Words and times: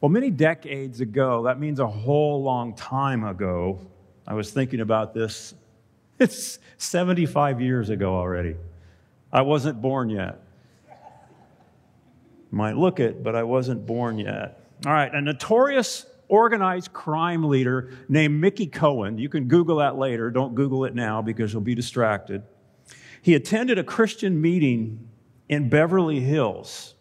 Well, 0.00 0.10
many 0.10 0.30
decades 0.30 1.00
ago, 1.00 1.44
that 1.44 1.58
means 1.58 1.80
a 1.80 1.86
whole 1.86 2.42
long 2.42 2.74
time 2.74 3.24
ago, 3.24 3.80
I 4.26 4.34
was 4.34 4.50
thinking 4.50 4.80
about 4.80 5.14
this. 5.14 5.54
It's 6.18 6.58
75 6.78 7.60
years 7.60 7.90
ago 7.90 8.14
already. 8.14 8.56
I 9.30 9.42
wasn't 9.42 9.82
born 9.82 10.08
yet. 10.08 10.40
Might 12.50 12.78
look 12.78 13.00
it, 13.00 13.22
but 13.22 13.36
I 13.36 13.42
wasn't 13.42 13.84
born 13.84 14.16
yet. 14.16 14.58
All 14.86 14.94
right, 14.94 15.12
a 15.12 15.20
notorious 15.20 16.06
organized 16.28 16.94
crime 16.94 17.44
leader 17.44 17.90
named 18.08 18.40
Mickey 18.40 18.66
Cohen. 18.66 19.18
You 19.18 19.28
can 19.28 19.46
Google 19.46 19.76
that 19.76 19.98
later. 19.98 20.30
Don't 20.30 20.54
Google 20.54 20.86
it 20.86 20.94
now 20.94 21.20
because 21.20 21.52
you'll 21.52 21.60
be 21.60 21.74
distracted. 21.74 22.42
He 23.20 23.34
attended 23.34 23.78
a 23.78 23.84
Christian 23.84 24.40
meeting 24.40 25.08
in 25.50 25.68
Beverly 25.68 26.20
Hills. 26.20 26.94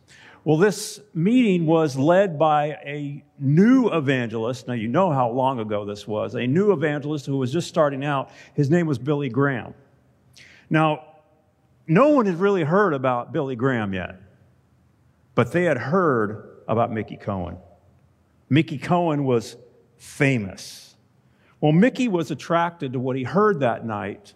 Well, 0.46 0.57
this 0.57 1.02
meeting 1.16 1.66
was 1.66 1.98
led 1.98 2.38
by 2.38 2.78
a 2.86 3.25
new 3.39 3.89
evangelist. 3.89 4.68
Now, 4.68 4.75
you 4.75 4.87
know 4.87 5.11
how 5.11 5.32
long 5.32 5.60
ago 5.60 5.86
this 5.86 6.07
was. 6.07 6.36
A 6.36 6.46
new 6.46 6.71
evangelist 6.71 7.25
who 7.25 7.37
was 7.37 7.51
just 7.51 7.68
starting 7.68 8.06
out. 8.06 8.29
His 8.54 8.70
name 8.70 8.86
was 8.86 9.00
Billy 9.00 9.28
Graham. 9.28 9.73
Now, 10.70 11.04
no 11.87 12.10
one 12.10 12.28
had 12.28 12.39
really 12.39 12.64
heard 12.64 12.93
about 12.93 13.34
Billy 13.34 13.56
Graham 13.56 13.92
yet, 13.92 14.21
but 15.34 15.51
they 15.51 15.64
had 15.64 15.79
heard 15.79 16.62
about 16.68 16.92
Mickey 16.92 17.18
Cohen. 17.18 17.57
Mickey 18.48 18.78
Cohen 18.78 19.23
was 19.23 19.57
famous. 19.98 20.96
Well, 21.59 21.71
Mickey 21.71 22.07
was 22.07 22.29
attracted 22.29 22.93
to 22.93 23.00
what 23.00 23.15
he 23.15 23.23
heard 23.23 23.62
that 23.62 23.84
night, 23.84 24.34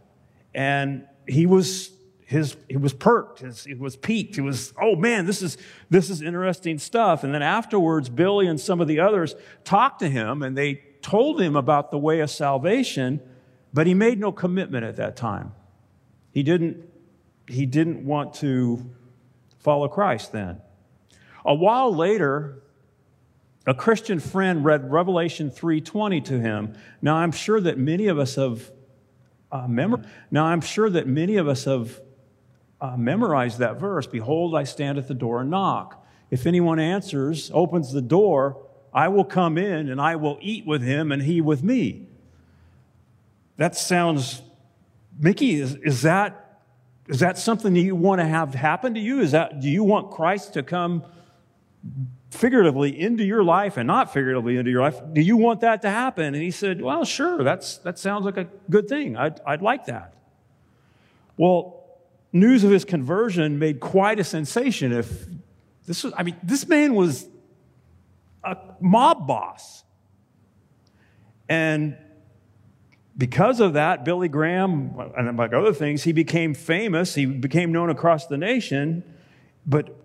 and 0.56 1.06
he 1.28 1.46
was 1.46 1.92
his 2.30 2.56
he 2.70 2.78
was 2.78 2.94
perked, 2.94 3.40
his, 3.40 3.64
he 3.64 3.74
was 3.74 3.96
piqued. 3.96 4.36
He 4.36 4.42
was, 4.42 4.72
oh 4.80 4.96
man, 4.96 5.26
this 5.26 5.42
is 5.42 5.58
this 5.90 6.12
is 6.12 6.22
interesting 6.22 6.78
stuff. 6.78 7.24
And 7.24 7.34
then 7.34 7.42
afterwards, 7.42 8.08
Billy 8.08 8.46
and 8.46 8.62
some 8.62 8.82
of 8.82 8.88
the 8.88 9.00
others 9.00 9.34
talked 9.64 9.98
to 10.02 10.10
him, 10.10 10.44
and 10.44 10.56
they 10.56 10.76
told 11.02 11.42
him 11.42 11.56
about 11.56 11.90
the 11.90 11.98
way 11.98 12.20
of 12.20 12.30
salvation, 12.30 13.20
but 13.74 13.88
he 13.88 13.96
made 13.96 14.20
no 14.20 14.32
commitment 14.32 14.86
at 14.86 14.98
that 14.98 15.16
time. 15.16 15.54
He 16.32 16.44
didn't 16.44 16.88
he 17.48 17.66
didn't 17.66 18.06
want 18.06 18.36
to 18.36 18.88
follow 19.58 19.88
Christ 19.88 20.32
then. 20.32 20.62
A 21.44 21.56
while 21.56 21.92
later, 21.92 22.62
a 23.66 23.74
Christian 23.74 24.20
friend 24.20 24.64
read 24.64 24.92
Revelation 24.92 25.50
3:20 25.50 26.24
to 26.26 26.40
him. 26.40 26.76
Now 27.02 27.16
I'm 27.16 27.32
sure 27.32 27.60
that 27.60 27.80
many 27.80 28.06
of 28.06 28.20
us 28.20 28.36
have 28.36 28.72
uh, 29.52 29.66
now 30.30 30.46
I'm 30.46 30.62
sure 30.62 30.92
that 30.92 31.08
many 31.08 31.38
of 31.38 31.48
us 31.48 31.64
have 31.64 32.00
uh, 32.82 32.96
memorized 32.98 33.60
that 33.60 33.80
verse. 33.80 34.08
Behold, 34.08 34.56
I 34.56 34.64
stand 34.64 34.98
at 34.98 35.08
the 35.08 35.14
door 35.14 35.42
and 35.42 35.50
knock. 35.50 36.06
If 36.32 36.46
anyone 36.46 36.80
answers, 36.80 37.52
opens 37.54 37.92
the 37.92 38.02
door, 38.02 38.58
I 38.94 39.08
will 39.08 39.26
come 39.26 39.58
in 39.58 39.90
and 39.90 40.00
I 40.00 40.16
will 40.16 40.38
eat 40.42 40.66
with 40.66 40.82
him 40.82 41.12
and 41.12 41.22
he 41.22 41.42
with 41.42 41.64
me. 41.64 42.08
That 43.58 43.76
sounds, 43.76 44.42
Mickey, 45.20 45.60
is, 45.60 45.76
is 45.76 46.04
that 46.04 46.46
is 47.08 47.22
that 47.22 47.40
something 47.40 47.74
that 47.74 47.80
you 47.80 47.96
want 47.96 48.22
to 48.22 48.26
have 48.26 48.54
happen 48.54 48.94
to 48.94 49.00
you? 49.00 49.22
Is 49.22 49.32
that 49.32 49.60
do 49.60 49.68
you 49.68 49.84
want 49.84 50.12
Christ 50.12 50.54
to 50.54 50.62
come 50.62 51.04
figuratively 52.30 53.00
into 53.00 53.24
your 53.24 53.44
life 53.44 53.78
and 53.78 53.88
not 53.88 54.14
figuratively 54.14 54.58
into 54.58 54.70
your 54.70 54.82
life. 54.82 55.02
Do 55.14 55.22
you 55.22 55.38
want 55.38 55.62
that 55.62 55.82
to 55.82 55.90
happen? 55.90 56.26
And 56.26 56.36
he 56.36 56.52
said, 56.52 56.82
Well, 56.82 57.04
sure, 57.06 57.44
that's, 57.44 57.78
that 57.80 57.98
sounds 57.98 58.26
like 58.26 58.38
a 58.38 58.48
good 58.70 58.88
thing. 58.88 59.18
I'd, 59.18 59.40
I'd 59.46 59.62
like 59.62 59.86
that. 59.86 60.14
Well, 61.38 61.79
news 62.32 62.64
of 62.64 62.72
his 62.72 62.86
conversion 62.86 63.60
made 63.60 63.80
quite 63.80 64.20
a 64.20 64.24
sensation. 64.24 64.92
If 64.92 65.26
this 65.86 66.04
was, 66.04 66.14
I 66.16 66.24
mean, 66.24 66.38
this 66.44 66.68
man 66.68 66.96
was 66.96 67.28
a 68.44 68.58
mob 68.80 69.28
boss. 69.28 69.84
And 71.48 71.98
because 73.18 73.60
of 73.60 73.74
that, 73.74 74.06
Billy 74.06 74.30
Graham, 74.30 74.94
and 75.18 75.28
among 75.28 75.54
other 75.54 75.74
things, 75.74 76.04
he 76.04 76.14
became 76.14 76.54
famous. 76.54 77.16
He 77.16 77.26
became 77.26 77.72
known 77.72 77.90
across 77.90 78.28
the 78.28 78.38
nation. 78.38 79.04
But 79.66 79.96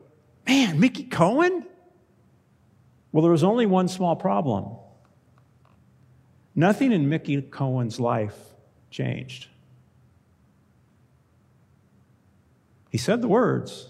man, 0.47 0.81
Mickey 0.81 1.05
Cohen? 1.05 1.67
Well, 3.13 3.23
there 3.23 3.31
was 3.31 3.45
only 3.45 3.67
one 3.67 3.87
small 3.87 4.17
problem. 4.17 4.77
Nothing 6.57 6.93
in 6.93 7.09
Mickey 7.09 7.41
Cohen's 7.43 8.01
life 8.01 8.37
changed. 8.91 9.49
He 12.94 12.99
said 12.99 13.22
the 13.22 13.27
words, 13.27 13.88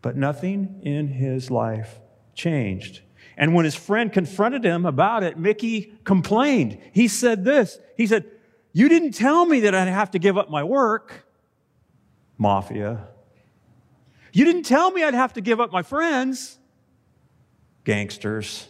but 0.00 0.16
nothing 0.16 0.80
in 0.82 1.08
his 1.08 1.50
life 1.50 2.00
changed. 2.34 3.02
And 3.36 3.52
when 3.52 3.66
his 3.66 3.74
friend 3.74 4.10
confronted 4.10 4.64
him 4.64 4.86
about 4.86 5.24
it, 5.24 5.36
Mickey 5.36 5.92
complained. 6.04 6.78
He 6.92 7.06
said 7.06 7.44
this 7.44 7.78
He 7.98 8.06
said, 8.06 8.24
You 8.72 8.88
didn't 8.88 9.12
tell 9.12 9.44
me 9.44 9.60
that 9.60 9.74
I'd 9.74 9.88
have 9.88 10.12
to 10.12 10.18
give 10.18 10.38
up 10.38 10.48
my 10.48 10.64
work, 10.64 11.26
mafia. 12.38 13.08
You 14.32 14.46
didn't 14.46 14.62
tell 14.62 14.90
me 14.90 15.04
I'd 15.04 15.12
have 15.12 15.34
to 15.34 15.42
give 15.42 15.60
up 15.60 15.70
my 15.70 15.82
friends. 15.82 16.56
Gangsters. 17.84 18.68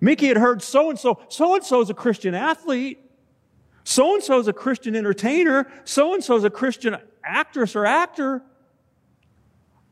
Mickey 0.00 0.26
had 0.26 0.36
heard 0.36 0.62
so 0.62 0.90
and 0.90 0.98
so, 0.98 1.20
so 1.28 1.54
and 1.54 1.64
so 1.64 1.80
is 1.80 1.90
a 1.90 1.94
Christian 1.94 2.34
athlete. 2.34 3.07
So 3.88 4.12
and 4.12 4.22
so 4.22 4.38
is 4.38 4.48
a 4.48 4.52
Christian 4.52 4.94
entertainer. 4.94 5.66
So 5.84 6.12
and 6.12 6.22
so 6.22 6.36
is 6.36 6.44
a 6.44 6.50
Christian 6.50 6.98
actress 7.24 7.74
or 7.74 7.86
actor. 7.86 8.42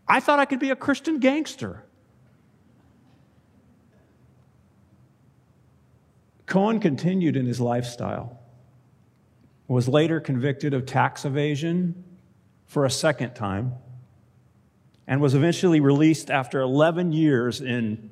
I 0.07 0.21
thought 0.21 0.39
I 0.39 0.45
could 0.45 0.61
be 0.61 0.69
a 0.69 0.77
Christian 0.77 1.19
gangster. 1.19 1.83
Cohen 6.45 6.79
continued 6.79 7.37
in 7.37 7.47
his 7.47 7.59
lifestyle, 7.59 8.39
was 9.67 9.89
later 9.89 10.21
convicted 10.21 10.75
of 10.75 10.85
tax 10.85 11.25
evasion 11.25 12.05
for 12.67 12.85
a 12.85 12.91
second 12.91 13.33
time 13.33 13.73
and 15.07 15.23
was 15.23 15.35
eventually 15.35 15.81
released 15.81 16.31
after 16.31 16.61
11 16.61 17.13
years 17.13 17.63
in 17.63 18.11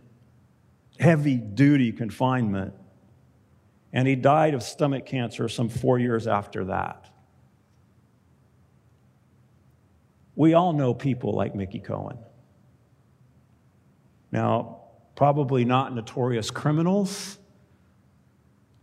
heavy 0.99 1.37
duty 1.37 1.93
confinement. 1.93 2.73
And 3.95 4.09
he 4.09 4.17
died 4.17 4.55
of 4.55 4.63
stomach 4.63 5.07
cancer 5.07 5.49
some 5.49 5.69
four 5.69 6.01
years 6.01 6.27
after 6.27 6.65
that. 6.65 7.09
We 10.35 10.55
all 10.55 10.73
know 10.73 10.93
people 10.93 11.33
like 11.33 11.55
Mickey 11.55 11.79
Cohen. 11.79 12.19
Now, 14.33 14.81
probably 15.15 15.65
not 15.65 15.95
notorious 15.95 16.51
criminals. 16.51 17.39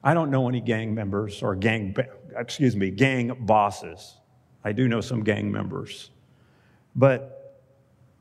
I 0.02 0.14
don't 0.14 0.32
know 0.32 0.48
any 0.48 0.62
gang 0.62 0.96
members 0.96 1.44
or 1.44 1.56
gang, 1.56 1.94
excuse 2.38 2.78
me, 2.78 2.90
gang 2.90 3.36
bosses. 3.42 4.16
I 4.64 4.72
do 4.72 4.88
know 4.88 5.02
some 5.02 5.24
gang 5.24 5.52
members. 5.52 6.10
But 6.96 7.38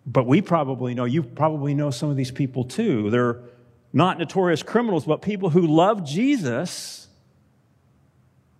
but 0.06 0.26
we 0.26 0.40
probably 0.40 0.94
know, 0.94 1.04
you 1.04 1.22
probably 1.22 1.74
know 1.74 1.90
some 1.90 2.10
of 2.10 2.16
these 2.16 2.30
people 2.32 2.64
too. 2.64 3.10
They're 3.10 3.42
not 3.92 4.18
notorious 4.18 4.62
criminals, 4.62 5.04
but 5.04 5.22
people 5.22 5.50
who 5.50 5.66
love 5.66 6.04
Jesus 6.04 7.08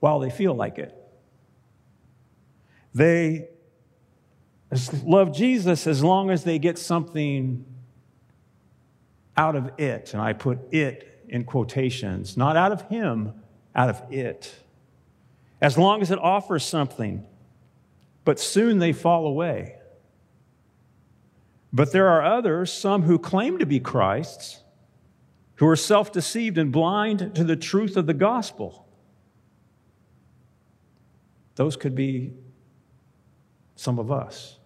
while 0.01 0.19
they 0.19 0.31
feel 0.31 0.55
like 0.55 0.79
it. 0.79 0.97
They 2.95 3.49
love 5.05 5.35
Jesus 5.35 5.87
as 5.87 6.03
long 6.03 6.31
as 6.31 6.45
they 6.45 6.59
get 6.59 6.79
something 6.79 7.65
out 9.37 9.57
of 9.57 9.73
it. 9.79 10.13
And 10.13 10.23
I 10.23 10.33
put 10.33 10.59
it 10.73 11.25
in 11.29 11.45
quotations, 11.45 12.37
not 12.37 12.57
out 12.57 12.73
of 12.73 12.83
him, 12.89 13.33
out 13.75 13.89
of 13.89 14.03
it. 14.13 14.55
As 15.61 15.79
long 15.79 16.03
as 16.03 16.11
it 16.11 16.19
offers 16.19 16.65
something. 16.65 17.25
But 18.25 18.41
soon 18.41 18.79
they 18.79 18.93
fall 18.93 19.27
away. 19.27 19.77
But 21.73 21.93
there 21.93 22.09
are 22.09 22.25
others, 22.25 22.73
some 22.73 23.03
who 23.03 23.19
claim 23.19 23.59
to 23.59 23.67
be 23.67 23.79
Christ's, 23.79 24.60
who 25.60 25.68
are 25.68 25.77
self 25.77 26.10
deceived 26.10 26.57
and 26.57 26.72
blind 26.72 27.34
to 27.34 27.45
the 27.45 27.54
truth 27.54 27.98
of 27.98 28.07
the 28.07 28.15
gospel. 28.15 28.89
Those 31.57 31.77
could 31.77 31.95
be 31.95 32.33
some 33.77 33.98
of 33.98 34.10
us. 34.10 34.57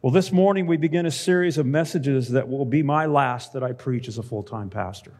Well, 0.00 0.10
this 0.10 0.32
morning 0.32 0.66
we 0.66 0.76
begin 0.76 1.06
a 1.06 1.10
series 1.12 1.56
of 1.56 1.66
messages 1.66 2.30
that 2.30 2.48
will 2.48 2.64
be 2.64 2.82
my 2.82 3.06
last 3.06 3.52
that 3.52 3.62
I 3.62 3.70
preach 3.70 4.08
as 4.08 4.18
a 4.18 4.24
full 4.24 4.42
time 4.42 4.70
pastor. 4.70 5.14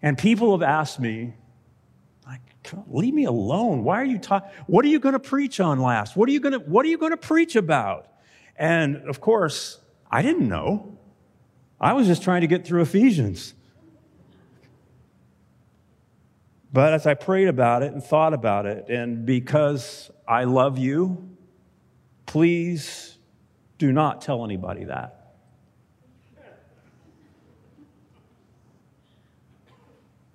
And 0.00 0.16
people 0.16 0.52
have 0.52 0.66
asked 0.66 0.98
me, 0.98 1.34
leave 2.88 3.12
me 3.12 3.24
alone. 3.24 3.84
Why 3.84 4.00
are 4.00 4.06
you 4.06 4.18
talking? 4.18 4.48
What 4.66 4.82
are 4.86 4.88
you 4.88 4.98
going 4.98 5.12
to 5.12 5.18
preach 5.18 5.60
on 5.60 5.78
last? 5.78 6.16
What 6.16 6.30
are 6.30 6.32
you 6.32 6.40
going 6.40 6.54
to, 6.54 6.58
what 6.60 6.86
are 6.86 6.88
you 6.88 6.96
going 6.96 7.12
to 7.12 7.18
preach 7.18 7.54
about? 7.54 8.08
And 8.56 8.96
of 9.08 9.20
course, 9.20 9.78
I 10.10 10.22
didn't 10.22 10.48
know. 10.48 10.96
I 11.80 11.92
was 11.92 12.06
just 12.06 12.22
trying 12.22 12.40
to 12.40 12.46
get 12.46 12.66
through 12.66 12.82
Ephesians. 12.82 13.54
But 16.72 16.92
as 16.92 17.06
I 17.06 17.14
prayed 17.14 17.48
about 17.48 17.82
it 17.82 17.92
and 17.92 18.02
thought 18.02 18.34
about 18.34 18.66
it, 18.66 18.88
and 18.88 19.24
because 19.24 20.10
I 20.26 20.44
love 20.44 20.78
you, 20.78 21.30
please 22.26 23.16
Do 23.78 23.92
not 23.92 24.22
tell 24.22 24.44
anybody 24.44 24.84
that. 24.84 25.34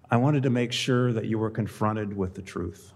I 0.09 0.17
wanted 0.17 0.43
to 0.43 0.49
make 0.49 0.73
sure 0.73 1.13
that 1.13 1.25
you 1.25 1.39
were 1.39 1.49
confronted 1.49 2.15
with 2.15 2.35
the 2.35 2.41
truth. 2.41 2.91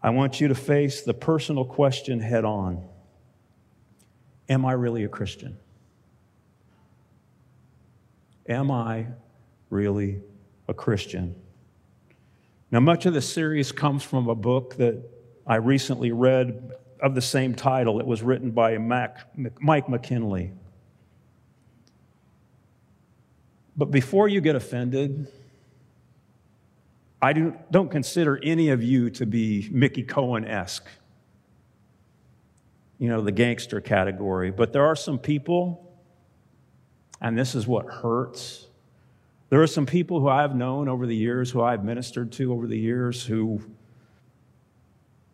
I 0.00 0.10
want 0.10 0.40
you 0.40 0.48
to 0.48 0.54
face 0.54 1.02
the 1.02 1.12
personal 1.12 1.64
question 1.64 2.20
head 2.20 2.44
on 2.44 2.88
Am 4.48 4.64
I 4.64 4.72
really 4.72 5.04
a 5.04 5.08
Christian? 5.08 5.56
Am 8.48 8.70
I 8.70 9.06
really 9.70 10.20
a 10.68 10.74
Christian? 10.74 11.34
Now, 12.70 12.80
much 12.80 13.06
of 13.06 13.14
the 13.14 13.22
series 13.22 13.72
comes 13.72 14.02
from 14.02 14.28
a 14.28 14.34
book 14.34 14.76
that 14.76 15.02
I 15.46 15.56
recently 15.56 16.12
read 16.12 16.72
of 17.00 17.14
the 17.14 17.22
same 17.22 17.54
title. 17.54 18.00
It 18.00 18.06
was 18.06 18.22
written 18.22 18.50
by 18.50 18.78
Mac, 18.78 19.28
Mike 19.60 19.88
McKinley. 19.88 20.52
But 23.76 23.90
before 23.90 24.28
you 24.28 24.40
get 24.40 24.56
offended, 24.56 25.28
I 27.20 27.32
do, 27.32 27.54
don't 27.70 27.90
consider 27.90 28.40
any 28.42 28.70
of 28.70 28.82
you 28.82 29.10
to 29.10 29.26
be 29.26 29.68
Mickey 29.70 30.02
Cohen 30.02 30.44
esque, 30.44 30.86
you 32.98 33.08
know, 33.08 33.20
the 33.20 33.32
gangster 33.32 33.80
category. 33.80 34.50
But 34.50 34.72
there 34.72 34.84
are 34.86 34.96
some 34.96 35.18
people, 35.18 35.92
and 37.20 37.38
this 37.38 37.54
is 37.54 37.66
what 37.66 37.86
hurts. 37.86 38.66
There 39.48 39.62
are 39.62 39.66
some 39.66 39.86
people 39.86 40.20
who 40.20 40.28
I've 40.28 40.54
known 40.54 40.88
over 40.88 41.06
the 41.06 41.16
years, 41.16 41.50
who 41.50 41.62
I've 41.62 41.84
ministered 41.84 42.32
to 42.32 42.52
over 42.52 42.66
the 42.66 42.78
years, 42.78 43.24
who 43.24 43.60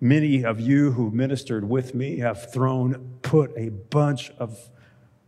many 0.01 0.45
of 0.45 0.61
you 0.61 0.91
who 0.91 1.11
ministered 1.11 1.69
with 1.69 1.95
me 1.95 2.19
have 2.19 2.53
thrown, 2.53 3.19
put 3.23 3.53
a 3.57 3.69
bunch 3.69 4.31
of 4.39 4.59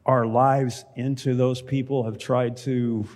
our 0.04 0.26
lives 0.26 0.84
into 0.96 1.34
those 1.34 1.62
people, 1.62 2.04
have 2.04 2.18
tried 2.18 2.56
to 2.58 3.06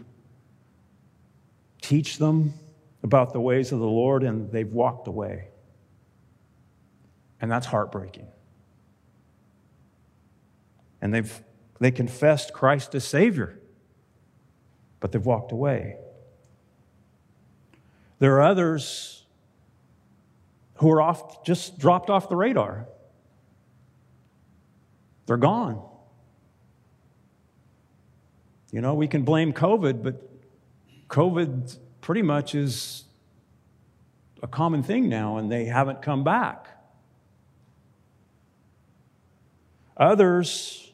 teach 1.82 2.18
them 2.18 2.54
about 3.02 3.32
the 3.32 3.40
ways 3.40 3.72
of 3.72 3.78
the 3.80 3.86
Lord, 3.86 4.22
and 4.22 4.50
they've 4.50 4.72
walked 4.72 5.08
away. 5.08 5.48
And 7.40 7.50
that's 7.50 7.66
heartbreaking. 7.66 8.28
And 11.00 11.14
they've 11.14 11.42
they 11.80 11.90
confessed 11.90 12.52
Christ 12.52 12.94
as 12.94 13.04
Savior, 13.04 13.58
but 15.00 15.12
they've 15.12 15.24
walked 15.24 15.52
away. 15.52 15.96
There 18.18 18.34
are 18.36 18.42
others 18.42 19.24
who 20.76 20.90
are 20.90 21.00
off, 21.00 21.44
just 21.44 21.78
dropped 21.78 22.10
off 22.10 22.28
the 22.28 22.36
radar. 22.36 22.86
They're 25.26 25.36
gone. 25.36 25.84
You 28.72 28.80
know, 28.80 28.94
we 28.94 29.06
can 29.06 29.22
blame 29.22 29.52
COVID, 29.52 30.02
but 30.02 30.22
COVID 31.08 31.78
pretty 32.00 32.22
much 32.22 32.54
is 32.54 33.04
a 34.42 34.46
common 34.46 34.82
thing 34.82 35.08
now, 35.08 35.36
and 35.36 35.50
they 35.50 35.64
haven't 35.64 36.02
come 36.02 36.24
back. 36.24 36.68
Others, 39.96 40.87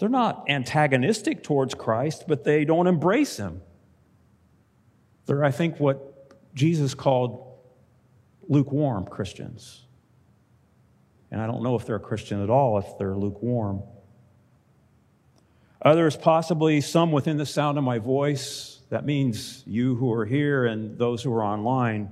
they're 0.00 0.08
not 0.08 0.46
antagonistic 0.48 1.42
towards 1.42 1.74
Christ, 1.74 2.24
but 2.26 2.42
they 2.42 2.64
don't 2.64 2.86
embrace 2.86 3.36
him. 3.36 3.60
They're, 5.26 5.44
I 5.44 5.50
think, 5.50 5.78
what 5.78 6.34
Jesus 6.54 6.94
called 6.94 7.46
lukewarm 8.48 9.04
Christians. 9.04 9.84
And 11.30 11.38
I 11.38 11.46
don't 11.46 11.62
know 11.62 11.76
if 11.76 11.84
they're 11.84 11.96
a 11.96 12.00
Christian 12.00 12.42
at 12.42 12.48
all 12.48 12.78
if 12.78 12.86
they're 12.98 13.14
lukewarm. 13.14 13.82
Others, 15.82 16.16
possibly 16.16 16.80
some 16.80 17.12
within 17.12 17.36
the 17.36 17.46
sound 17.46 17.76
of 17.76 17.84
my 17.84 17.98
voice, 17.98 18.80
that 18.88 19.04
means 19.04 19.62
you 19.66 19.96
who 19.96 20.10
are 20.12 20.24
here 20.24 20.64
and 20.64 20.96
those 20.98 21.22
who 21.22 21.32
are 21.32 21.44
online, 21.44 22.10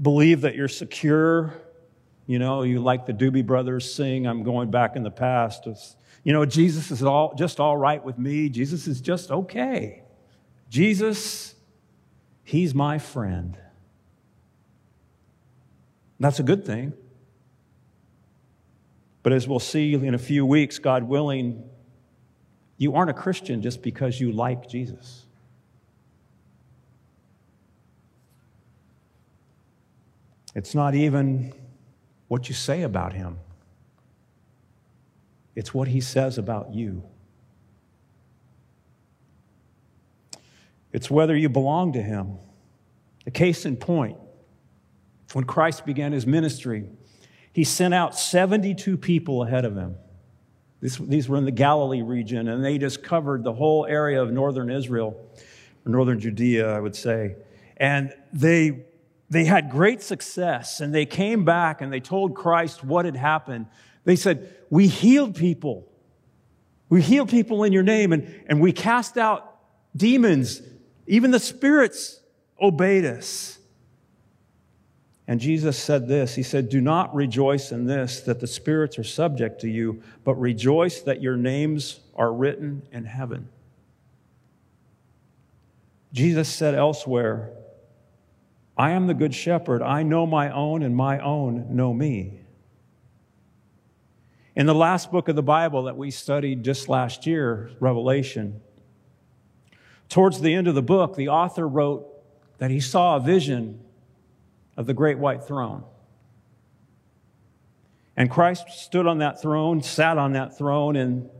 believe 0.00 0.40
that 0.40 0.56
you're 0.56 0.66
secure. 0.66 1.54
You 2.26 2.38
know, 2.38 2.62
you 2.62 2.80
like 2.80 3.06
the 3.06 3.12
Doobie 3.12 3.46
Brothers 3.46 3.92
sing, 3.92 4.26
I'm 4.26 4.42
going 4.42 4.70
back 4.70 4.96
in 4.96 5.02
the 5.02 5.10
past. 5.10 5.66
It's, 5.66 5.96
you 6.24 6.32
know, 6.32 6.44
Jesus 6.44 6.90
is 6.90 7.02
all, 7.02 7.34
just 7.34 7.60
all 7.60 7.76
right 7.76 8.02
with 8.02 8.18
me. 8.18 8.48
Jesus 8.48 8.86
is 8.86 9.00
just 9.00 9.30
okay. 9.30 10.02
Jesus, 10.68 11.54
He's 12.44 12.74
my 12.74 12.98
friend. 12.98 13.58
That's 16.20 16.38
a 16.38 16.42
good 16.42 16.64
thing. 16.64 16.92
But 19.22 19.32
as 19.32 19.46
we'll 19.46 19.60
see 19.60 19.94
in 19.94 20.14
a 20.14 20.18
few 20.18 20.44
weeks, 20.44 20.78
God 20.78 21.04
willing, 21.04 21.68
you 22.76 22.94
aren't 22.94 23.10
a 23.10 23.14
Christian 23.14 23.62
just 23.62 23.82
because 23.82 24.20
you 24.20 24.32
like 24.32 24.68
Jesus. 24.68 25.26
It's 30.54 30.74
not 30.74 30.94
even 30.94 31.52
what 32.32 32.48
you 32.48 32.54
say 32.54 32.80
about 32.80 33.12
him, 33.12 33.36
it's 35.54 35.74
what 35.74 35.86
he 35.86 36.00
says 36.00 36.38
about 36.38 36.72
you. 36.72 37.02
It's 40.94 41.10
whether 41.10 41.36
you 41.36 41.50
belong 41.50 41.92
to 41.92 42.00
him. 42.00 42.38
A 43.26 43.30
case 43.30 43.66
in 43.66 43.76
point 43.76 44.16
when 45.34 45.44
Christ 45.44 45.84
began 45.84 46.12
his 46.12 46.26
ministry, 46.26 46.88
he 47.52 47.64
sent 47.64 47.92
out 47.92 48.18
72 48.18 48.96
people 48.96 49.42
ahead 49.42 49.66
of 49.66 49.76
him. 49.76 49.96
This, 50.80 50.96
these 50.96 51.28
were 51.28 51.36
in 51.36 51.44
the 51.44 51.50
Galilee 51.50 52.00
region, 52.00 52.48
and 52.48 52.64
they 52.64 52.78
just 52.78 53.02
covered 53.02 53.44
the 53.44 53.52
whole 53.52 53.84
area 53.84 54.22
of 54.22 54.32
northern 54.32 54.70
Israel, 54.70 55.22
or 55.84 55.92
northern 55.92 56.18
Judea, 56.18 56.74
I 56.74 56.80
would 56.80 56.96
say. 56.96 57.36
And 57.76 58.14
they, 58.32 58.86
they 59.32 59.46
had 59.46 59.70
great 59.70 60.02
success, 60.02 60.80
and 60.80 60.94
they 60.94 61.06
came 61.06 61.46
back 61.46 61.80
and 61.80 61.90
they 61.90 62.00
told 62.00 62.34
Christ 62.34 62.84
what 62.84 63.06
had 63.06 63.16
happened. 63.16 63.66
They 64.04 64.14
said, 64.14 64.54
We 64.68 64.88
healed 64.88 65.34
people. 65.34 65.88
We 66.90 67.00
healed 67.00 67.30
people 67.30 67.64
in 67.64 67.72
your 67.72 67.82
name, 67.82 68.12
and, 68.12 68.44
and 68.46 68.60
we 68.60 68.72
cast 68.72 69.16
out 69.16 69.56
demons. 69.96 70.60
Even 71.06 71.30
the 71.30 71.40
spirits 71.40 72.20
obeyed 72.60 73.06
us. 73.06 73.58
And 75.26 75.40
Jesus 75.40 75.78
said 75.78 76.08
this 76.08 76.34
He 76.34 76.42
said, 76.42 76.68
Do 76.68 76.82
not 76.82 77.14
rejoice 77.14 77.72
in 77.72 77.86
this, 77.86 78.20
that 78.20 78.38
the 78.38 78.46
spirits 78.46 78.98
are 78.98 79.04
subject 79.04 79.62
to 79.62 79.68
you, 79.68 80.02
but 80.24 80.34
rejoice 80.34 81.00
that 81.00 81.22
your 81.22 81.38
names 81.38 82.00
are 82.14 82.30
written 82.30 82.82
in 82.92 83.06
heaven. 83.06 83.48
Jesus 86.12 86.50
said 86.50 86.74
elsewhere, 86.74 87.50
I 88.76 88.90
am 88.90 89.06
the 89.06 89.14
good 89.14 89.34
shepherd. 89.34 89.82
I 89.82 90.02
know 90.02 90.26
my 90.26 90.50
own, 90.50 90.82
and 90.82 90.96
my 90.96 91.18
own 91.18 91.74
know 91.74 91.92
me. 91.92 92.40
In 94.54 94.66
the 94.66 94.74
last 94.74 95.10
book 95.10 95.28
of 95.28 95.36
the 95.36 95.42
Bible 95.42 95.84
that 95.84 95.96
we 95.96 96.10
studied 96.10 96.62
just 96.62 96.88
last 96.88 97.26
year, 97.26 97.70
Revelation, 97.80 98.60
towards 100.08 100.40
the 100.40 100.54
end 100.54 100.68
of 100.68 100.74
the 100.74 100.82
book, 100.82 101.16
the 101.16 101.28
author 101.28 101.66
wrote 101.66 102.06
that 102.58 102.70
he 102.70 102.80
saw 102.80 103.16
a 103.16 103.20
vision 103.20 103.80
of 104.76 104.86
the 104.86 104.94
great 104.94 105.18
white 105.18 105.42
throne. 105.42 105.84
And 108.16 108.30
Christ 108.30 108.68
stood 108.70 109.06
on 109.06 109.18
that 109.18 109.40
throne, 109.40 109.82
sat 109.82 110.18
on 110.18 110.32
that 110.34 110.56
throne, 110.56 110.96
and 110.96 111.30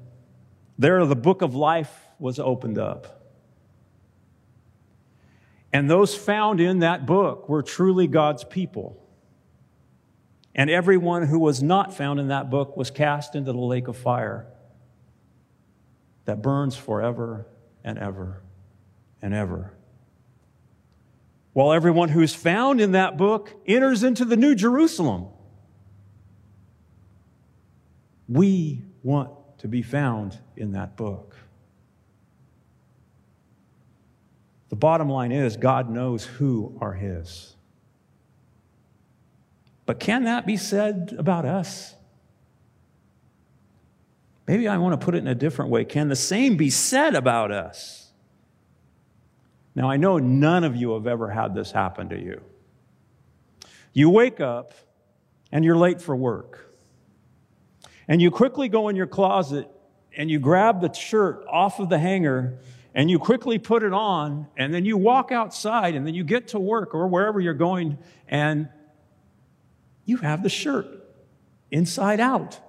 there 0.78 1.04
the 1.04 1.14
book 1.14 1.42
of 1.42 1.54
life 1.54 2.06
was 2.18 2.38
opened 2.38 2.78
up. 2.78 3.21
And 5.72 5.88
those 5.88 6.14
found 6.14 6.60
in 6.60 6.80
that 6.80 7.06
book 7.06 7.48
were 7.48 7.62
truly 7.62 8.06
God's 8.06 8.44
people. 8.44 8.98
And 10.54 10.68
everyone 10.68 11.26
who 11.26 11.38
was 11.38 11.62
not 11.62 11.94
found 11.94 12.20
in 12.20 12.28
that 12.28 12.50
book 12.50 12.76
was 12.76 12.90
cast 12.90 13.34
into 13.34 13.52
the 13.52 13.58
lake 13.58 13.88
of 13.88 13.96
fire 13.96 14.46
that 16.26 16.42
burns 16.42 16.76
forever 16.76 17.46
and 17.82 17.98
ever 17.98 18.42
and 19.22 19.32
ever 19.32 19.72
while 21.52 21.72
everyone 21.72 22.08
who's 22.08 22.34
found 22.34 22.80
in 22.80 22.92
that 22.92 23.16
book 23.16 23.54
enters 23.66 24.02
into 24.02 24.24
the 24.24 24.36
New 24.36 24.54
Jerusalem. 24.54 25.26
We 28.28 28.82
want 29.02 29.30
to 29.58 29.68
be 29.68 29.82
found 29.82 30.38
in 30.56 30.72
that 30.72 30.96
book. 30.96 31.36
The 34.72 34.76
bottom 34.76 35.10
line 35.10 35.32
is 35.32 35.58
God 35.58 35.90
knows 35.90 36.24
who 36.24 36.78
are 36.80 36.94
His. 36.94 37.56
But 39.84 40.00
can 40.00 40.24
that 40.24 40.46
be 40.46 40.56
said 40.56 41.14
about 41.18 41.44
us? 41.44 41.94
Maybe 44.48 44.66
I 44.66 44.78
want 44.78 44.98
to 44.98 45.04
put 45.04 45.14
it 45.14 45.18
in 45.18 45.26
a 45.26 45.34
different 45.34 45.70
way. 45.70 45.84
Can 45.84 46.08
the 46.08 46.16
same 46.16 46.56
be 46.56 46.70
said 46.70 47.14
about 47.14 47.52
us? 47.52 48.12
Now, 49.74 49.90
I 49.90 49.98
know 49.98 50.16
none 50.16 50.64
of 50.64 50.74
you 50.74 50.94
have 50.94 51.06
ever 51.06 51.28
had 51.28 51.54
this 51.54 51.70
happen 51.70 52.08
to 52.08 52.18
you. 52.18 52.40
You 53.92 54.08
wake 54.08 54.40
up 54.40 54.72
and 55.52 55.66
you're 55.66 55.76
late 55.76 56.00
for 56.00 56.16
work. 56.16 56.74
And 58.08 58.22
you 58.22 58.30
quickly 58.30 58.70
go 58.70 58.88
in 58.88 58.96
your 58.96 59.06
closet 59.06 59.68
and 60.16 60.30
you 60.30 60.38
grab 60.38 60.80
the 60.80 60.90
shirt 60.94 61.44
off 61.46 61.78
of 61.78 61.90
the 61.90 61.98
hanger 61.98 62.58
and 62.94 63.10
you 63.10 63.18
quickly 63.18 63.58
put 63.58 63.82
it 63.82 63.92
on 63.92 64.46
and 64.56 64.72
then 64.72 64.84
you 64.84 64.96
walk 64.96 65.32
outside 65.32 65.94
and 65.94 66.06
then 66.06 66.14
you 66.14 66.24
get 66.24 66.48
to 66.48 66.58
work 66.58 66.94
or 66.94 67.06
wherever 67.06 67.40
you're 67.40 67.54
going 67.54 67.98
and 68.28 68.68
you 70.04 70.18
have 70.18 70.42
the 70.42 70.48
shirt 70.48 70.86
inside 71.70 72.20
out. 72.20 72.60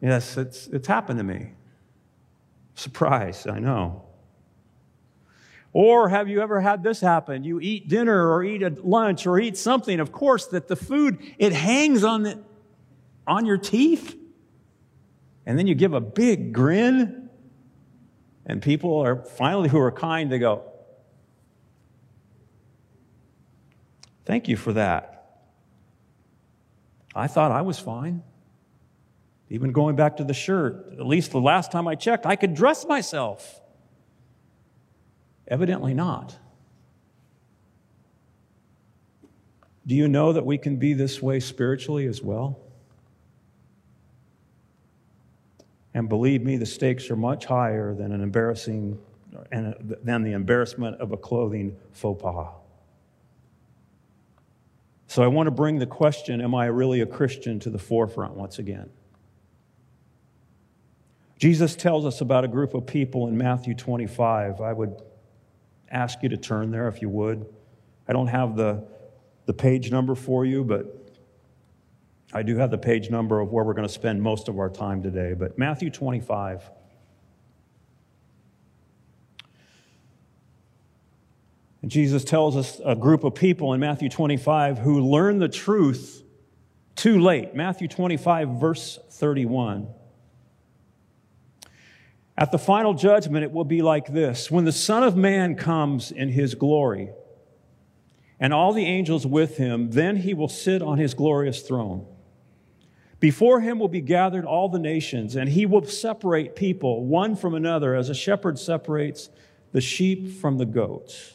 Yes, 0.00 0.36
it's, 0.36 0.66
it's 0.66 0.88
happened 0.88 1.18
to 1.18 1.24
me. 1.24 1.52
Surprise, 2.74 3.46
I 3.46 3.60
know. 3.60 4.04
Or 5.72 6.08
have 6.08 6.28
you 6.28 6.42
ever 6.42 6.60
had 6.60 6.82
this 6.82 7.00
happen? 7.00 7.44
You 7.44 7.60
eat 7.60 7.88
dinner 7.88 8.30
or 8.30 8.42
eat 8.42 8.62
a 8.62 8.70
lunch 8.82 9.26
or 9.26 9.38
eat 9.38 9.56
something, 9.56 10.00
of 10.00 10.12
course, 10.12 10.46
that 10.48 10.68
the 10.68 10.76
food, 10.76 11.18
it 11.38 11.52
hangs 11.52 12.04
on, 12.04 12.24
the, 12.24 12.38
on 13.26 13.46
your 13.46 13.56
teeth. 13.56 14.18
And 15.44 15.58
then 15.58 15.66
you 15.66 15.74
give 15.74 15.92
a 15.92 16.00
big 16.00 16.52
grin, 16.52 17.28
and 18.46 18.62
people 18.62 19.00
are 19.00 19.24
finally 19.24 19.68
who 19.68 19.78
are 19.78 19.92
kind, 19.92 20.30
they 20.30 20.38
go, 20.38 20.68
Thank 24.24 24.48
you 24.48 24.56
for 24.56 24.72
that. 24.74 25.12
I 27.14 27.26
thought 27.26 27.50
I 27.50 27.62
was 27.62 27.78
fine. 27.78 28.22
Even 29.50 29.72
going 29.72 29.96
back 29.96 30.16
to 30.16 30.24
the 30.24 30.32
shirt, 30.32 30.92
at 30.92 31.06
least 31.06 31.32
the 31.32 31.40
last 31.40 31.72
time 31.72 31.86
I 31.86 31.94
checked, 31.94 32.24
I 32.24 32.36
could 32.36 32.54
dress 32.54 32.86
myself. 32.86 33.60
Evidently 35.46 35.92
not. 35.92 36.38
Do 39.86 39.94
you 39.94 40.08
know 40.08 40.32
that 40.32 40.46
we 40.46 40.56
can 40.56 40.76
be 40.76 40.94
this 40.94 41.20
way 41.20 41.40
spiritually 41.40 42.06
as 42.06 42.22
well? 42.22 42.60
And 45.94 46.08
believe 46.08 46.42
me, 46.42 46.56
the 46.56 46.66
stakes 46.66 47.10
are 47.10 47.16
much 47.16 47.44
higher 47.44 47.94
than 47.94 48.12
an 48.12 48.22
embarrassing 48.22 48.98
than 49.50 50.22
the 50.22 50.32
embarrassment 50.32 51.00
of 51.00 51.12
a 51.12 51.16
clothing 51.16 51.76
faux 51.92 52.22
pas. 52.22 52.48
So 55.06 55.22
I 55.22 55.26
want 55.26 55.46
to 55.46 55.50
bring 55.50 55.78
the 55.78 55.86
question, 55.86 56.40
am 56.40 56.54
I 56.54 56.66
really 56.66 57.00
a 57.00 57.06
Christian, 57.06 57.58
to 57.60 57.70
the 57.70 57.78
forefront 57.78 58.34
once 58.34 58.58
again. 58.58 58.88
Jesus 61.38 61.74
tells 61.74 62.06
us 62.06 62.20
about 62.20 62.44
a 62.44 62.48
group 62.48 62.72
of 62.72 62.86
people 62.86 63.26
in 63.26 63.36
Matthew 63.36 63.74
25. 63.74 64.60
I 64.60 64.72
would 64.72 65.02
ask 65.90 66.22
you 66.22 66.28
to 66.28 66.36
turn 66.36 66.70
there 66.70 66.88
if 66.88 67.02
you 67.02 67.08
would. 67.08 67.44
I 68.06 68.12
don't 68.12 68.28
have 68.28 68.56
the, 68.56 68.84
the 69.46 69.52
page 69.52 69.90
number 69.90 70.14
for 70.14 70.46
you, 70.46 70.64
but 70.64 71.01
I 72.34 72.42
do 72.42 72.56
have 72.56 72.70
the 72.70 72.78
page 72.78 73.10
number 73.10 73.40
of 73.40 73.52
where 73.52 73.62
we're 73.62 73.74
going 73.74 73.86
to 73.86 73.92
spend 73.92 74.22
most 74.22 74.48
of 74.48 74.58
our 74.58 74.70
time 74.70 75.02
today. 75.02 75.34
But 75.34 75.58
Matthew 75.58 75.90
25. 75.90 76.70
And 81.82 81.90
Jesus 81.90 82.24
tells 82.24 82.56
us 82.56 82.80
a 82.84 82.94
group 82.94 83.24
of 83.24 83.34
people 83.34 83.74
in 83.74 83.80
Matthew 83.80 84.08
25 84.08 84.78
who 84.78 85.00
learn 85.00 85.38
the 85.38 85.48
truth 85.48 86.22
too 86.94 87.20
late. 87.20 87.54
Matthew 87.54 87.88
25, 87.88 88.48
verse 88.60 88.98
31. 89.10 89.88
At 92.38 92.50
the 92.50 92.58
final 92.58 92.94
judgment, 92.94 93.44
it 93.44 93.52
will 93.52 93.64
be 93.64 93.82
like 93.82 94.06
this 94.06 94.50
When 94.50 94.64
the 94.64 94.72
Son 94.72 95.02
of 95.02 95.16
Man 95.16 95.54
comes 95.54 96.10
in 96.10 96.30
his 96.30 96.54
glory, 96.54 97.10
and 98.40 98.54
all 98.54 98.72
the 98.72 98.86
angels 98.86 99.26
with 99.26 99.58
him, 99.58 99.90
then 99.90 100.16
he 100.16 100.32
will 100.34 100.48
sit 100.48 100.80
on 100.80 100.98
his 100.98 101.14
glorious 101.14 101.62
throne. 101.62 102.06
Before 103.22 103.60
him 103.60 103.78
will 103.78 103.86
be 103.86 104.00
gathered 104.00 104.44
all 104.44 104.68
the 104.68 104.80
nations, 104.80 105.36
and 105.36 105.48
he 105.48 105.64
will 105.64 105.84
separate 105.84 106.56
people 106.56 107.04
one 107.04 107.36
from 107.36 107.54
another 107.54 107.94
as 107.94 108.08
a 108.08 108.16
shepherd 108.16 108.58
separates 108.58 109.30
the 109.70 109.80
sheep 109.80 110.40
from 110.40 110.58
the 110.58 110.66
goats. 110.66 111.34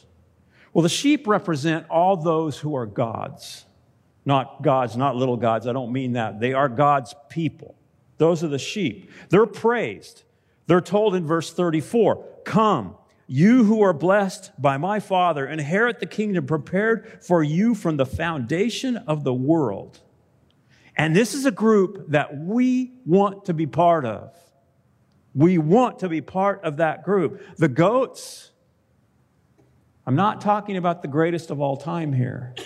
Well, 0.74 0.82
the 0.82 0.90
sheep 0.90 1.26
represent 1.26 1.88
all 1.88 2.18
those 2.18 2.58
who 2.58 2.76
are 2.76 2.84
God's. 2.84 3.64
Not 4.26 4.62
gods, 4.62 4.98
not 4.98 5.16
little 5.16 5.38
gods. 5.38 5.66
I 5.66 5.72
don't 5.72 5.90
mean 5.90 6.12
that. 6.12 6.40
They 6.40 6.52
are 6.52 6.68
God's 6.68 7.14
people. 7.30 7.74
Those 8.18 8.44
are 8.44 8.48
the 8.48 8.58
sheep. 8.58 9.10
They're 9.30 9.46
praised. 9.46 10.24
They're 10.66 10.82
told 10.82 11.14
in 11.14 11.26
verse 11.26 11.54
34 11.54 12.22
Come, 12.44 12.96
you 13.26 13.64
who 13.64 13.80
are 13.80 13.94
blessed 13.94 14.52
by 14.60 14.76
my 14.76 15.00
Father, 15.00 15.46
inherit 15.46 16.00
the 16.00 16.06
kingdom 16.06 16.44
prepared 16.44 17.24
for 17.24 17.42
you 17.42 17.74
from 17.74 17.96
the 17.96 18.04
foundation 18.04 18.98
of 18.98 19.24
the 19.24 19.32
world. 19.32 20.00
And 20.98 21.14
this 21.14 21.32
is 21.32 21.46
a 21.46 21.52
group 21.52 22.10
that 22.10 22.36
we 22.36 22.92
want 23.06 23.44
to 23.44 23.54
be 23.54 23.66
part 23.66 24.04
of. 24.04 24.34
We 25.32 25.56
want 25.56 26.00
to 26.00 26.08
be 26.08 26.20
part 26.20 26.64
of 26.64 26.78
that 26.78 27.04
group. 27.04 27.40
The 27.56 27.68
goats, 27.68 28.50
I'm 30.04 30.16
not 30.16 30.40
talking 30.40 30.76
about 30.76 31.02
the 31.02 31.08
greatest 31.08 31.50
of 31.50 31.60
all 31.60 31.76
time 31.76 32.12
here. 32.12 32.56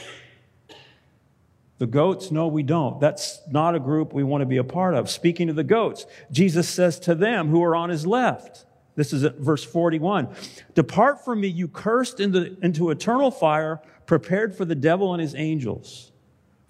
The 1.77 1.87
goats, 1.87 2.31
no, 2.31 2.47
we 2.47 2.63
don't. 2.63 3.01
That's 3.01 3.41
not 3.51 3.75
a 3.75 3.81
group 3.81 4.15
we 4.15 4.23
want 4.23 4.41
to 4.41 4.47
be 4.47 4.57
a 4.57 4.65
part 4.65 4.95
of. 4.95 5.11
Speaking 5.11 5.51
of 5.51 5.57
the 5.57 5.65
goats, 5.65 6.07
Jesus 6.31 6.69
says 6.69 6.99
to 7.01 7.15
them 7.15 7.49
who 7.49 7.63
are 7.63 7.77
on 7.77 7.91
his 7.91 8.07
left, 8.07 8.65
this 8.95 9.13
is 9.13 9.25
verse 9.39 9.65
41 9.65 10.29
Depart 10.75 11.25
from 11.25 11.41
me, 11.41 11.49
you 11.49 11.69
cursed, 11.69 12.21
into, 12.21 12.57
into 12.63 12.91
eternal 12.91 13.31
fire 13.31 13.83
prepared 14.07 14.55
for 14.55 14.65
the 14.65 14.75
devil 14.75 15.13
and 15.13 15.21
his 15.21 15.35
angels. 15.35 16.12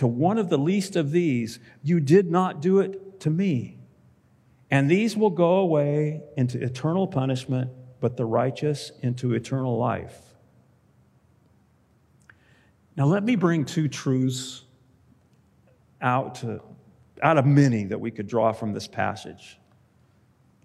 to 0.00 0.06
one 0.06 0.38
of 0.38 0.48
the 0.48 0.56
least 0.56 0.96
of 0.96 1.10
these, 1.10 1.58
you 1.82 2.00
did 2.00 2.30
not 2.30 2.62
do 2.62 2.80
it 2.80 3.20
to 3.20 3.28
me. 3.28 3.76
And 4.70 4.90
these 4.90 5.14
will 5.14 5.28
go 5.28 5.56
away 5.56 6.22
into 6.38 6.58
eternal 6.58 7.06
punishment, 7.06 7.70
but 8.00 8.16
the 8.16 8.24
righteous 8.24 8.92
into 9.02 9.34
eternal 9.34 9.76
life. 9.76 10.18
Now, 12.96 13.04
let 13.04 13.22
me 13.22 13.36
bring 13.36 13.66
two 13.66 13.88
truths 13.88 14.64
out, 16.00 16.36
to, 16.36 16.62
out 17.22 17.36
of 17.36 17.44
many 17.44 17.84
that 17.84 18.00
we 18.00 18.10
could 18.10 18.26
draw 18.26 18.52
from 18.52 18.72
this 18.72 18.86
passage. 18.86 19.58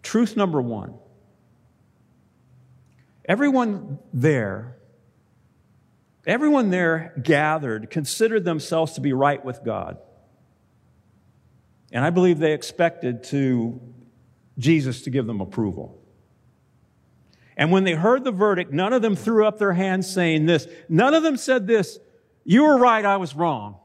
Truth 0.01 0.37
number 0.37 0.61
one 0.61 0.93
everyone 3.27 3.99
there, 4.13 4.77
everyone 6.25 6.69
there 6.69 7.13
gathered 7.21 7.89
considered 7.89 8.45
themselves 8.45 8.93
to 8.93 9.01
be 9.01 9.13
right 9.13 9.43
with 9.43 9.63
God. 9.63 9.97
And 11.91 12.03
I 12.03 12.09
believe 12.09 12.39
they 12.39 12.53
expected 12.53 13.23
to 13.25 13.79
Jesus 14.57 15.03
to 15.03 15.09
give 15.09 15.27
them 15.27 15.41
approval. 15.41 16.01
And 17.57 17.71
when 17.71 17.85
they 17.85 17.93
heard 17.93 18.23
the 18.23 18.31
verdict, 18.31 18.73
none 18.73 18.91
of 18.91 19.01
them 19.01 19.15
threw 19.15 19.45
up 19.45 19.59
their 19.59 19.73
hands 19.73 20.11
saying 20.11 20.45
this. 20.45 20.67
None 20.89 21.13
of 21.13 21.23
them 21.23 21.37
said 21.37 21.67
this, 21.67 21.99
you 22.43 22.63
were 22.63 22.77
right, 22.77 23.05
I 23.05 23.17
was 23.17 23.35
wrong. 23.35 23.77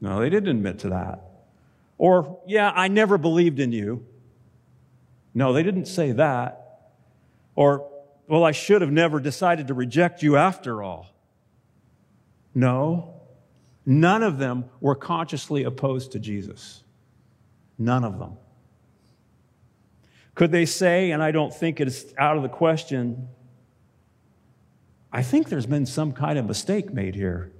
No, 0.00 0.20
they 0.20 0.30
didn't 0.30 0.48
admit 0.48 0.78
to 0.80 0.90
that. 0.90 1.22
Or, 1.98 2.40
yeah, 2.46 2.72
I 2.74 2.88
never 2.88 3.18
believed 3.18 3.60
in 3.60 3.72
you. 3.72 4.06
No, 5.34 5.52
they 5.52 5.62
didn't 5.62 5.84
say 5.84 6.12
that. 6.12 6.92
Or, 7.54 7.89
well, 8.30 8.44
I 8.44 8.52
should 8.52 8.80
have 8.80 8.92
never 8.92 9.18
decided 9.18 9.66
to 9.66 9.74
reject 9.74 10.22
you 10.22 10.36
after 10.36 10.84
all. 10.84 11.12
No, 12.54 13.22
none 13.84 14.22
of 14.22 14.38
them 14.38 14.66
were 14.80 14.94
consciously 14.94 15.64
opposed 15.64 16.12
to 16.12 16.20
Jesus. 16.20 16.84
None 17.76 18.04
of 18.04 18.20
them. 18.20 18.36
Could 20.36 20.52
they 20.52 20.64
say, 20.64 21.10
and 21.10 21.20
I 21.20 21.32
don't 21.32 21.52
think 21.52 21.80
it's 21.80 22.04
out 22.16 22.36
of 22.36 22.44
the 22.44 22.48
question, 22.48 23.26
I 25.12 25.24
think 25.24 25.48
there's 25.48 25.66
been 25.66 25.84
some 25.84 26.12
kind 26.12 26.38
of 26.38 26.46
mistake 26.46 26.92
made 26.92 27.16
here. 27.16 27.50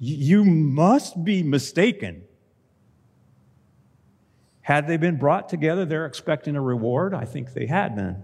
You 0.00 0.44
must 0.44 1.24
be 1.24 1.44
mistaken. 1.44 2.24
Had 4.68 4.86
they 4.86 4.98
been 4.98 5.16
brought 5.16 5.48
together, 5.48 5.86
they're 5.86 6.04
expecting 6.04 6.54
a 6.54 6.60
reward. 6.60 7.14
I 7.14 7.24
think 7.24 7.54
they 7.54 7.64
had 7.64 7.96
been. 7.96 8.22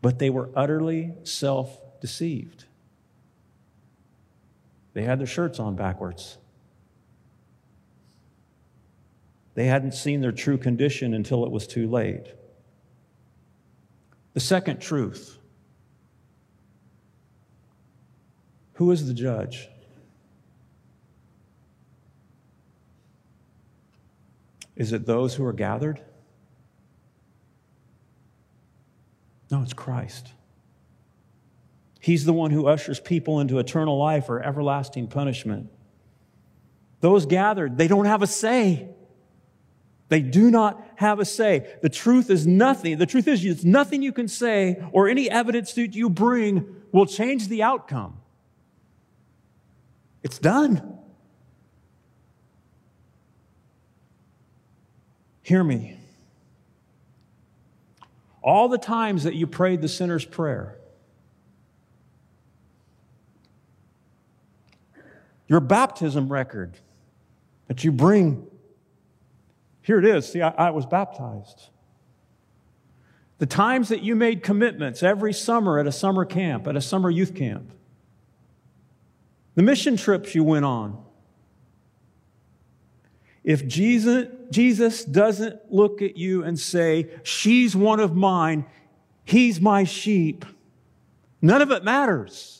But 0.00 0.20
they 0.20 0.30
were 0.30 0.50
utterly 0.54 1.14
self 1.24 1.80
deceived. 2.00 2.66
They 4.92 5.02
had 5.02 5.18
their 5.18 5.26
shirts 5.26 5.58
on 5.58 5.74
backwards. 5.74 6.38
They 9.54 9.66
hadn't 9.66 9.94
seen 9.94 10.20
their 10.20 10.30
true 10.30 10.58
condition 10.58 11.12
until 11.12 11.44
it 11.44 11.50
was 11.50 11.66
too 11.66 11.90
late. 11.90 12.32
The 14.34 14.40
second 14.40 14.78
truth 14.78 15.38
who 18.74 18.92
is 18.92 19.08
the 19.08 19.14
judge? 19.14 19.68
Is 24.76 24.92
it 24.92 25.06
those 25.06 25.34
who 25.34 25.44
are 25.44 25.52
gathered? 25.52 26.00
No, 29.50 29.62
it's 29.62 29.72
Christ. 29.72 30.32
He's 32.00 32.24
the 32.24 32.32
one 32.32 32.50
who 32.50 32.66
ushers 32.66 33.00
people 33.00 33.40
into 33.40 33.58
eternal 33.58 33.98
life 33.98 34.28
or 34.28 34.42
everlasting 34.42 35.08
punishment. 35.08 35.70
Those 37.00 37.26
gathered, 37.26 37.78
they 37.78 37.88
don't 37.88 38.04
have 38.04 38.22
a 38.22 38.26
say. 38.26 38.88
They 40.08 40.20
do 40.20 40.50
not 40.50 40.84
have 40.96 41.18
a 41.18 41.24
say. 41.24 41.74
The 41.82 41.88
truth 41.88 42.30
is 42.30 42.46
nothing. 42.46 42.98
The 42.98 43.06
truth 43.06 43.26
is, 43.26 43.44
it's 43.44 43.64
nothing 43.64 44.02
you 44.02 44.12
can 44.12 44.28
say 44.28 44.82
or 44.92 45.08
any 45.08 45.28
evidence 45.28 45.72
that 45.72 45.94
you 45.94 46.08
bring 46.08 46.82
will 46.92 47.06
change 47.06 47.48
the 47.48 47.62
outcome. 47.62 48.18
It's 50.22 50.38
done. 50.38 50.95
Hear 55.46 55.62
me. 55.62 55.96
All 58.42 58.68
the 58.68 58.78
times 58.78 59.22
that 59.22 59.36
you 59.36 59.46
prayed 59.46 59.80
the 59.80 59.86
sinner's 59.86 60.24
prayer, 60.24 60.76
your 65.46 65.60
baptism 65.60 66.32
record 66.32 66.76
that 67.68 67.84
you 67.84 67.92
bring. 67.92 68.44
Here 69.82 70.00
it 70.00 70.04
is. 70.04 70.32
See, 70.32 70.42
I, 70.42 70.48
I, 70.48 70.70
was 70.70 70.84
baptized. 70.84 71.68
The 73.38 73.46
times 73.46 73.90
that 73.90 74.02
you 74.02 74.16
made 74.16 74.42
commitments 74.42 75.04
every 75.04 75.32
summer 75.32 75.78
at 75.78 75.86
a 75.86 75.92
summer 75.92 76.24
camp, 76.24 76.66
at 76.66 76.74
a 76.74 76.80
summer 76.80 77.08
youth 77.08 77.36
camp, 77.36 77.70
the 79.54 79.62
mission 79.62 79.96
trips 79.96 80.34
you 80.34 80.42
went 80.42 80.64
on. 80.64 81.05
If 83.46 83.66
Jesus, 83.66 84.26
Jesus 84.50 85.04
doesn't 85.04 85.72
look 85.72 86.02
at 86.02 86.18
you 86.18 86.44
and 86.44 86.58
say, 86.58 87.08
She's 87.22 87.74
one 87.74 88.00
of 88.00 88.14
mine, 88.14 88.66
he's 89.24 89.58
my 89.58 89.84
sheep, 89.84 90.44
none 91.40 91.62
of 91.62 91.70
it 91.70 91.82
matters. 91.82 92.56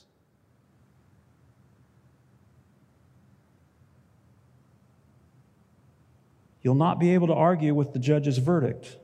you'll 6.66 6.74
not 6.74 6.98
be 6.98 7.14
able 7.14 7.28
to 7.28 7.32
argue 7.32 7.72
with 7.72 7.92
the 7.92 7.98
judge's 8.00 8.38
verdict. 8.38 8.96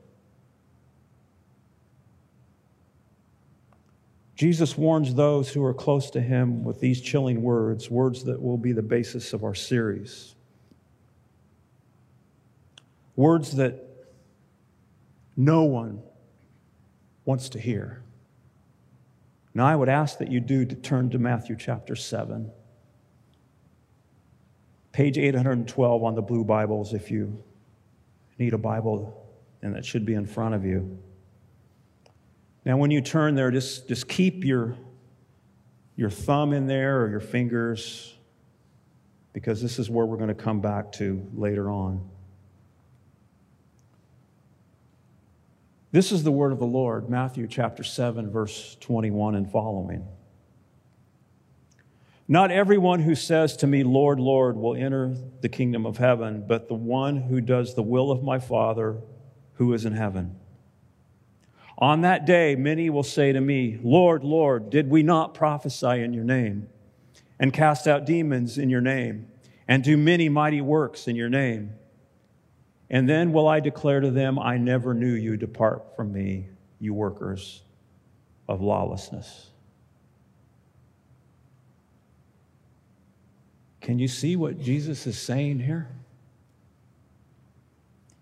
Jesus 4.35 4.77
warns 4.77 5.15
those 5.15 5.47
who 5.47 5.63
are 5.63 5.73
close 5.73 6.09
to 6.09 6.19
him 6.19 6.65
with 6.65 6.81
these 6.81 6.99
chilling 6.99 7.41
words, 7.41 7.89
words 7.89 8.25
that 8.25 8.41
will 8.41 8.57
be 8.57 8.73
the 8.73 8.81
basis 8.81 9.31
of 9.31 9.45
our 9.45 9.55
series. 9.55 10.35
Words 13.15 13.55
that 13.57 13.83
no 15.35 15.63
one 15.63 16.01
wants 17.25 17.49
to 17.49 17.59
hear. 17.59 18.01
Now, 19.53 19.67
I 19.67 19.75
would 19.75 19.89
ask 19.89 20.17
that 20.17 20.31
you 20.31 20.39
do 20.39 20.65
to 20.65 20.75
turn 20.75 21.11
to 21.11 21.19
Matthew 21.19 21.55
chapter 21.55 21.95
7, 21.95 22.51
page 24.91 25.17
812 25.17 26.03
on 26.03 26.15
the 26.15 26.21
blue 26.21 26.43
Bibles 26.43 26.93
if 26.93 27.11
you 27.11 27.43
need 28.39 28.53
a 28.53 28.57
Bible, 28.57 29.27
and 29.61 29.75
that 29.75 29.85
should 29.85 30.05
be 30.05 30.15
in 30.15 30.25
front 30.25 30.55
of 30.55 30.65
you. 30.65 30.97
Now, 32.65 32.77
when 32.77 32.89
you 32.89 33.01
turn 33.01 33.35
there, 33.35 33.51
just, 33.51 33.87
just 33.87 34.07
keep 34.07 34.43
your, 34.43 34.75
your 35.95 36.09
thumb 36.09 36.53
in 36.53 36.65
there 36.65 37.03
or 37.03 37.09
your 37.09 37.19
fingers, 37.19 38.15
because 39.33 39.61
this 39.61 39.77
is 39.77 39.89
where 39.89 40.05
we're 40.05 40.17
going 40.17 40.29
to 40.29 40.35
come 40.35 40.61
back 40.61 40.91
to 40.93 41.27
later 41.35 41.69
on. 41.69 42.09
This 45.93 46.11
is 46.11 46.23
the 46.23 46.31
word 46.31 46.51
of 46.51 46.57
the 46.57 46.65
Lord, 46.65 47.07
Matthew 47.07 47.45
chapter 47.45 47.83
7, 47.83 48.31
verse 48.31 48.75
21 48.79 49.35
and 49.35 49.51
following. 49.51 50.07
Not 52.27 52.49
everyone 52.49 53.01
who 53.01 53.13
says 53.13 53.55
to 53.57 53.67
me, 53.67 53.83
Lord, 53.83 54.19
Lord, 54.19 54.57
will 54.57 54.75
enter 54.75 55.15
the 55.41 55.49
kingdom 55.49 55.85
of 55.85 55.97
heaven, 55.97 56.45
but 56.47 56.67
the 56.67 56.73
one 56.73 57.17
who 57.17 57.39
does 57.41 57.75
the 57.75 57.83
will 57.83 58.09
of 58.09 58.23
my 58.23 58.39
Father 58.39 59.01
who 59.57 59.71
is 59.71 59.85
in 59.85 59.93
heaven. 59.93 60.35
On 61.77 62.01
that 62.01 62.25
day, 62.25 62.55
many 62.55 62.89
will 62.89 63.03
say 63.03 63.31
to 63.31 63.39
me, 63.39 63.79
Lord, 63.83 64.23
Lord, 64.23 64.71
did 64.71 64.89
we 64.89 65.03
not 65.03 65.35
prophesy 65.35 66.01
in 66.01 66.11
your 66.11 66.23
name, 66.23 66.69
and 67.39 67.53
cast 67.53 67.87
out 67.87 68.07
demons 68.07 68.57
in 68.57 68.71
your 68.71 68.81
name, 68.81 69.27
and 69.67 69.83
do 69.83 69.95
many 69.95 70.27
mighty 70.27 70.59
works 70.59 71.07
in 71.07 71.15
your 71.15 71.29
name? 71.29 71.75
And 72.93 73.09
then 73.09 73.33
will 73.33 73.47
I 73.47 73.59
declare 73.59 74.01
to 74.01 74.11
them, 74.11 74.37
I 74.37 74.57
never 74.57 74.93
knew 74.93 75.13
you, 75.13 75.35
depart 75.35 75.95
from 75.95 76.13
me, 76.13 76.45
you 76.79 76.93
workers 76.93 77.63
of 78.47 78.61
lawlessness. 78.61 79.49
Can 83.81 83.97
you 83.97 84.07
see 84.07 84.35
what 84.35 84.61
Jesus 84.61 85.07
is 85.07 85.17
saying 85.17 85.59
here? 85.59 85.89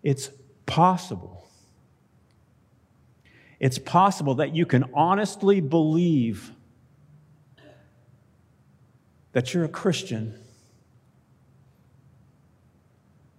It's 0.03 0.29
possible. 0.65 1.45
It's 3.59 3.77
possible 3.77 4.35
that 4.35 4.55
you 4.55 4.65
can 4.65 4.85
honestly 4.93 5.59
believe 5.59 6.49
that 9.33 9.53
you're 9.53 9.65
a 9.65 9.69
Christian, 9.69 10.40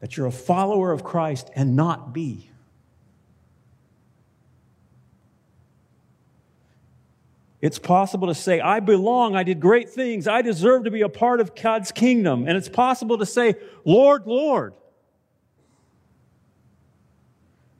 that 0.03 0.17
you're 0.17 0.27
a 0.27 0.33
follower 0.33 0.91
of 0.91 1.05
Christ, 1.05 1.49
and 1.55 1.77
not 1.77 2.13
be. 2.13 2.51
It's 7.61 7.79
possible 7.79 8.27
to 8.27 8.35
say, 8.35 8.59
I 8.59 8.81
belong, 8.81 9.37
I 9.37 9.45
did 9.45 9.61
great 9.61 9.89
things, 9.89 10.27
I 10.27 10.43
deserve 10.43 10.83
to 10.85 10.91
be 10.91 11.03
a 11.03 11.09
part 11.09 11.39
of 11.41 11.55
God's 11.55 11.93
kingdom. 11.93 12.49
And 12.49 12.57
it's 12.57 12.69
possible 12.69 13.17
to 13.19 13.27
say, 13.27 13.55
Lord, 13.85 14.27
Lord, 14.27 14.75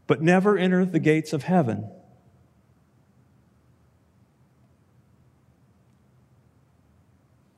but 0.07 0.23
never 0.23 0.57
enter 0.57 0.85
the 0.85 1.01
gates 1.01 1.33
of 1.33 1.43
heaven. 1.43 1.91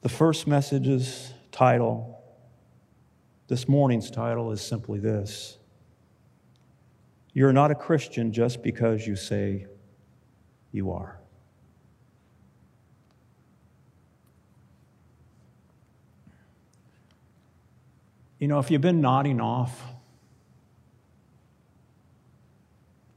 The 0.00 0.08
first 0.08 0.46
message's 0.46 1.34
title, 1.52 2.13
this 3.46 3.68
morning's 3.68 4.10
title, 4.10 4.52
is 4.52 4.60
simply 4.60 4.98
this 4.98 5.58
You're 7.32 7.52
not 7.52 7.70
a 7.70 7.74
Christian 7.74 8.32
just 8.32 8.62
because 8.62 9.06
you 9.06 9.16
say 9.16 9.66
you 10.72 10.90
are. 10.90 11.18
You 18.38 18.48
know, 18.48 18.58
if 18.58 18.70
you've 18.70 18.82
been 18.82 19.00
nodding 19.00 19.40
off, 19.40 19.82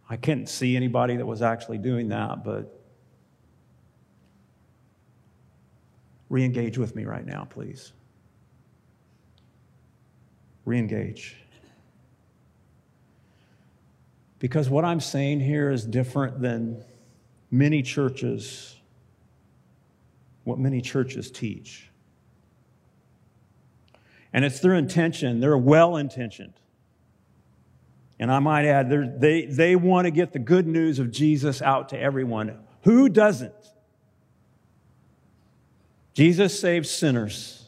I 0.10 0.16
couldn't 0.16 0.48
see 0.48 0.76
anybody 0.78 1.18
that 1.18 1.26
was 1.26 1.42
actually 1.42 1.80
doing 1.80 2.10
that, 2.10 2.46
but 2.46 2.82
re 6.30 6.46
engage 6.46 6.78
with 6.78 6.96
me 6.96 7.04
right 7.04 7.26
now, 7.26 7.46
please. 7.50 7.92
Re 10.68 10.78
engage. 10.78 11.38
Because 14.38 14.70
what 14.70 14.84
I'm 14.84 15.00
saying 15.00 15.40
here 15.40 15.72
is 15.72 15.86
different 15.86 16.42
than 16.42 16.84
many 17.50 17.82
churches, 17.82 18.76
what 20.44 20.60
many 20.60 20.82
churches 20.82 21.32
teach. 21.32 21.90
And 24.34 24.44
it's 24.44 24.60
their 24.60 24.74
intention, 24.74 25.40
they're 25.40 25.58
well 25.58 25.96
intentioned. 25.96 26.54
And 28.20 28.30
I 28.30 28.40
might 28.40 28.66
add, 28.66 29.22
they, 29.22 29.46
they 29.46 29.78
want 29.78 30.04
to 30.04 30.12
get 30.12 30.34
the 30.34 30.40
good 30.40 30.68
news 30.68 31.00
of 31.00 31.12
Jesus 31.12 31.62
out 31.62 31.90
to 31.90 32.00
everyone. 32.00 32.60
Who 32.82 33.08
doesn't? 33.08 33.54
Jesus 36.14 36.60
saves 36.60 36.90
sinners. 36.90 37.67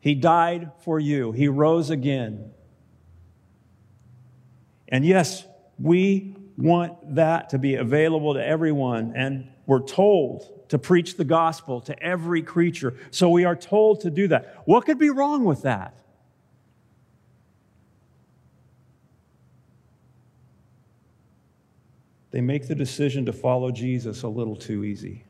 He 0.00 0.14
died 0.14 0.72
for 0.82 0.98
you. 0.98 1.32
He 1.32 1.46
rose 1.48 1.90
again. 1.90 2.52
And 4.88 5.04
yes, 5.04 5.46
we 5.78 6.34
want 6.56 7.14
that 7.14 7.50
to 7.50 7.58
be 7.58 7.76
available 7.76 8.34
to 8.34 8.44
everyone. 8.44 9.12
And 9.14 9.48
We're 9.70 9.78
told 9.78 10.68
to 10.70 10.78
preach 10.80 11.16
the 11.16 11.24
gospel 11.24 11.80
to 11.82 12.02
every 12.02 12.42
creature. 12.42 12.96
So 13.12 13.30
we 13.30 13.44
are 13.44 13.54
told 13.54 14.00
to 14.00 14.10
do 14.10 14.26
that. 14.26 14.56
What 14.64 14.84
could 14.84 14.98
be 14.98 15.10
wrong 15.10 15.44
with 15.44 15.62
that? 15.62 15.96
They 22.32 22.40
make 22.40 22.66
the 22.66 22.74
decision 22.74 23.26
to 23.26 23.32
follow 23.32 23.70
Jesus 23.70 24.24
a 24.24 24.28
little 24.28 24.56
too 24.56 24.82
easy. 24.82 25.22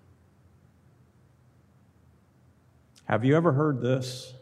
Have 3.04 3.26
you 3.26 3.36
ever 3.36 3.52
heard 3.52 3.82
this? 3.82 4.32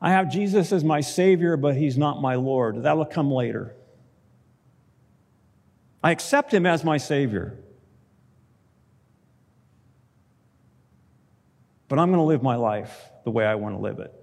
I 0.00 0.10
have 0.10 0.30
Jesus 0.30 0.72
as 0.72 0.84
my 0.84 1.00
Savior, 1.00 1.56
but 1.56 1.76
He's 1.76 1.98
not 1.98 2.22
my 2.22 2.36
Lord. 2.36 2.82
That'll 2.84 3.04
come 3.04 3.30
later. 3.30 3.74
I 6.02 6.12
accept 6.12 6.54
Him 6.54 6.66
as 6.66 6.84
my 6.84 6.98
Savior. 6.98 7.58
But 11.88 11.98
I'm 11.98 12.08
going 12.08 12.20
to 12.20 12.24
live 12.24 12.42
my 12.42 12.56
life 12.56 13.10
the 13.24 13.30
way 13.30 13.44
I 13.44 13.56
want 13.56 13.74
to 13.74 13.80
live 13.80 13.98
it. 13.98 14.14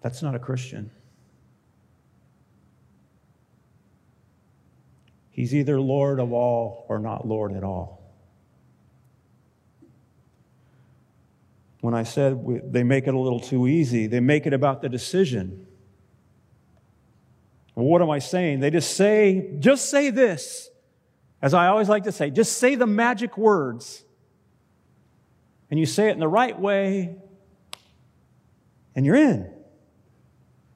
That's 0.00 0.22
not 0.22 0.34
a 0.34 0.38
Christian. 0.38 0.90
He's 5.30 5.54
either 5.54 5.80
Lord 5.80 6.20
of 6.20 6.32
all 6.32 6.86
or 6.88 6.98
not 6.98 7.26
Lord 7.26 7.54
at 7.54 7.64
all. 7.64 8.01
When 11.82 11.94
I 11.94 12.04
said 12.04 12.72
they 12.72 12.84
make 12.84 13.08
it 13.08 13.14
a 13.14 13.18
little 13.18 13.40
too 13.40 13.66
easy, 13.66 14.06
they 14.06 14.20
make 14.20 14.46
it 14.46 14.52
about 14.52 14.82
the 14.82 14.88
decision. 14.88 15.66
Well, 17.74 17.86
what 17.86 18.00
am 18.00 18.08
I 18.08 18.20
saying? 18.20 18.60
They 18.60 18.70
just 18.70 18.96
say, 18.96 19.56
just 19.58 19.90
say 19.90 20.10
this. 20.10 20.70
As 21.42 21.54
I 21.54 21.66
always 21.66 21.88
like 21.88 22.04
to 22.04 22.12
say, 22.12 22.30
just 22.30 22.58
say 22.58 22.76
the 22.76 22.86
magic 22.86 23.36
words. 23.36 24.04
And 25.72 25.80
you 25.80 25.84
say 25.84 26.08
it 26.08 26.12
in 26.12 26.20
the 26.20 26.28
right 26.28 26.56
way, 26.56 27.16
and 28.94 29.04
you're 29.04 29.16
in. 29.16 29.52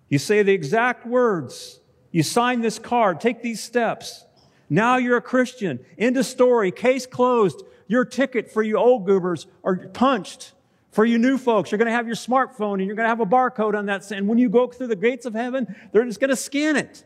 You 0.09 0.19
say 0.19 0.43
the 0.43 0.53
exact 0.53 1.07
words. 1.07 1.79
You 2.11 2.25
sign 2.25 2.63
this 2.63 2.81
card, 2.81 3.21
take 3.21 3.43
these 3.43 3.63
steps. 3.63 4.25
Now 4.69 4.97
you're 4.97 5.19
a 5.19 5.23
Christian. 5.23 5.79
End 5.97 6.17
of 6.17 6.27
story. 6.27 6.73
Case 6.73 7.07
closed. 7.07 7.63
Your 7.87 8.05
ticket 8.05 8.51
for 8.51 8.61
you 8.61 8.77
old 8.77 9.07
goobers 9.07 9.47
are 9.63 9.77
punched. 9.77 10.55
For 10.97 11.05
you 11.05 11.19
new 11.19 11.37
folks, 11.37 11.71
you're 11.71 11.77
going 11.77 11.91
to 11.91 11.93
have 11.93 12.07
your 12.07 12.17
smartphone 12.17 12.77
and 12.79 12.87
you're 12.87 12.97
going 12.97 13.05
to 13.05 13.11
have 13.11 13.21
a 13.21 13.27
barcode 13.27 13.77
on 13.77 13.85
that. 13.85 14.11
And 14.13 14.27
when 14.27 14.39
you 14.39 14.49
go 14.49 14.67
through 14.69 14.87
the 14.87 14.97
gates 14.97 15.27
of 15.27 15.35
heaven, 15.35 15.77
they're 15.93 16.07
just 16.07 16.21
going 16.21 16.31
to 16.31 16.37
scan 16.37 16.75
it. 16.75 17.05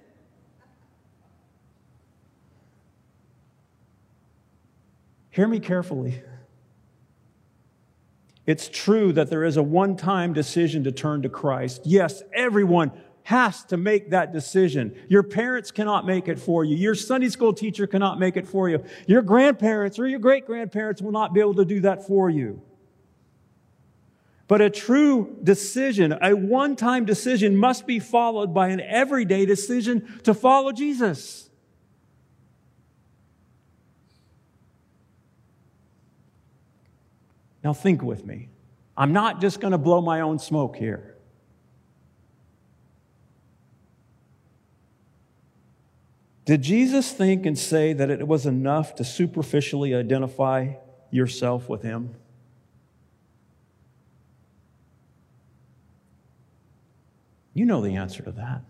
Hear 5.30 5.48
me 5.48 5.58
carefully. 5.58 6.22
It's 8.46 8.68
true 8.68 9.12
that 9.12 9.28
there 9.28 9.42
is 9.42 9.56
a 9.56 9.62
one 9.64 9.96
time 9.96 10.34
decision 10.34 10.84
to 10.84 10.92
turn 10.92 11.22
to 11.22 11.28
Christ. 11.28 11.80
Yes, 11.84 12.22
everyone 12.32 12.92
has 13.24 13.64
to 13.64 13.76
make 13.76 14.10
that 14.10 14.32
decision. 14.32 14.94
Your 15.08 15.24
parents 15.24 15.72
cannot 15.72 16.06
make 16.06 16.28
it 16.28 16.38
for 16.38 16.62
you. 16.62 16.76
Your 16.76 16.94
Sunday 16.94 17.28
school 17.28 17.52
teacher 17.52 17.88
cannot 17.88 18.20
make 18.20 18.36
it 18.36 18.46
for 18.46 18.68
you. 18.68 18.84
Your 19.08 19.22
grandparents 19.22 19.98
or 19.98 20.06
your 20.06 20.20
great 20.20 20.46
grandparents 20.46 21.02
will 21.02 21.10
not 21.10 21.34
be 21.34 21.40
able 21.40 21.54
to 21.54 21.64
do 21.64 21.80
that 21.80 22.06
for 22.06 22.30
you. 22.30 22.62
But 24.50 24.60
a 24.60 24.68
true 24.68 25.36
decision, 25.44 26.12
a 26.20 26.34
one 26.34 26.74
time 26.74 27.04
decision, 27.04 27.56
must 27.56 27.86
be 27.86 28.00
followed 28.00 28.52
by 28.52 28.70
an 28.70 28.80
everyday 28.80 29.46
decision 29.46 30.20
to 30.24 30.34
follow 30.34 30.72
Jesus. 30.72 31.48
Now, 37.62 37.72
think 37.72 38.02
with 38.02 38.26
me. 38.26 38.48
I'm 38.96 39.12
not 39.12 39.40
just 39.40 39.60
going 39.60 39.70
to 39.70 39.78
blow 39.78 40.00
my 40.00 40.20
own 40.20 40.40
smoke 40.40 40.74
here. 40.74 41.14
Did 46.44 46.62
Jesus 46.62 47.12
think 47.12 47.46
and 47.46 47.56
say 47.56 47.92
that 47.92 48.10
it 48.10 48.26
was 48.26 48.46
enough 48.46 48.96
to 48.96 49.04
superficially 49.04 49.94
identify 49.94 50.72
yourself 51.12 51.68
with 51.68 51.82
Him? 51.82 52.16
You 57.54 57.64
know 57.64 57.80
the 57.80 57.96
answer 57.96 58.22
to 58.22 58.32
that. 58.32 58.62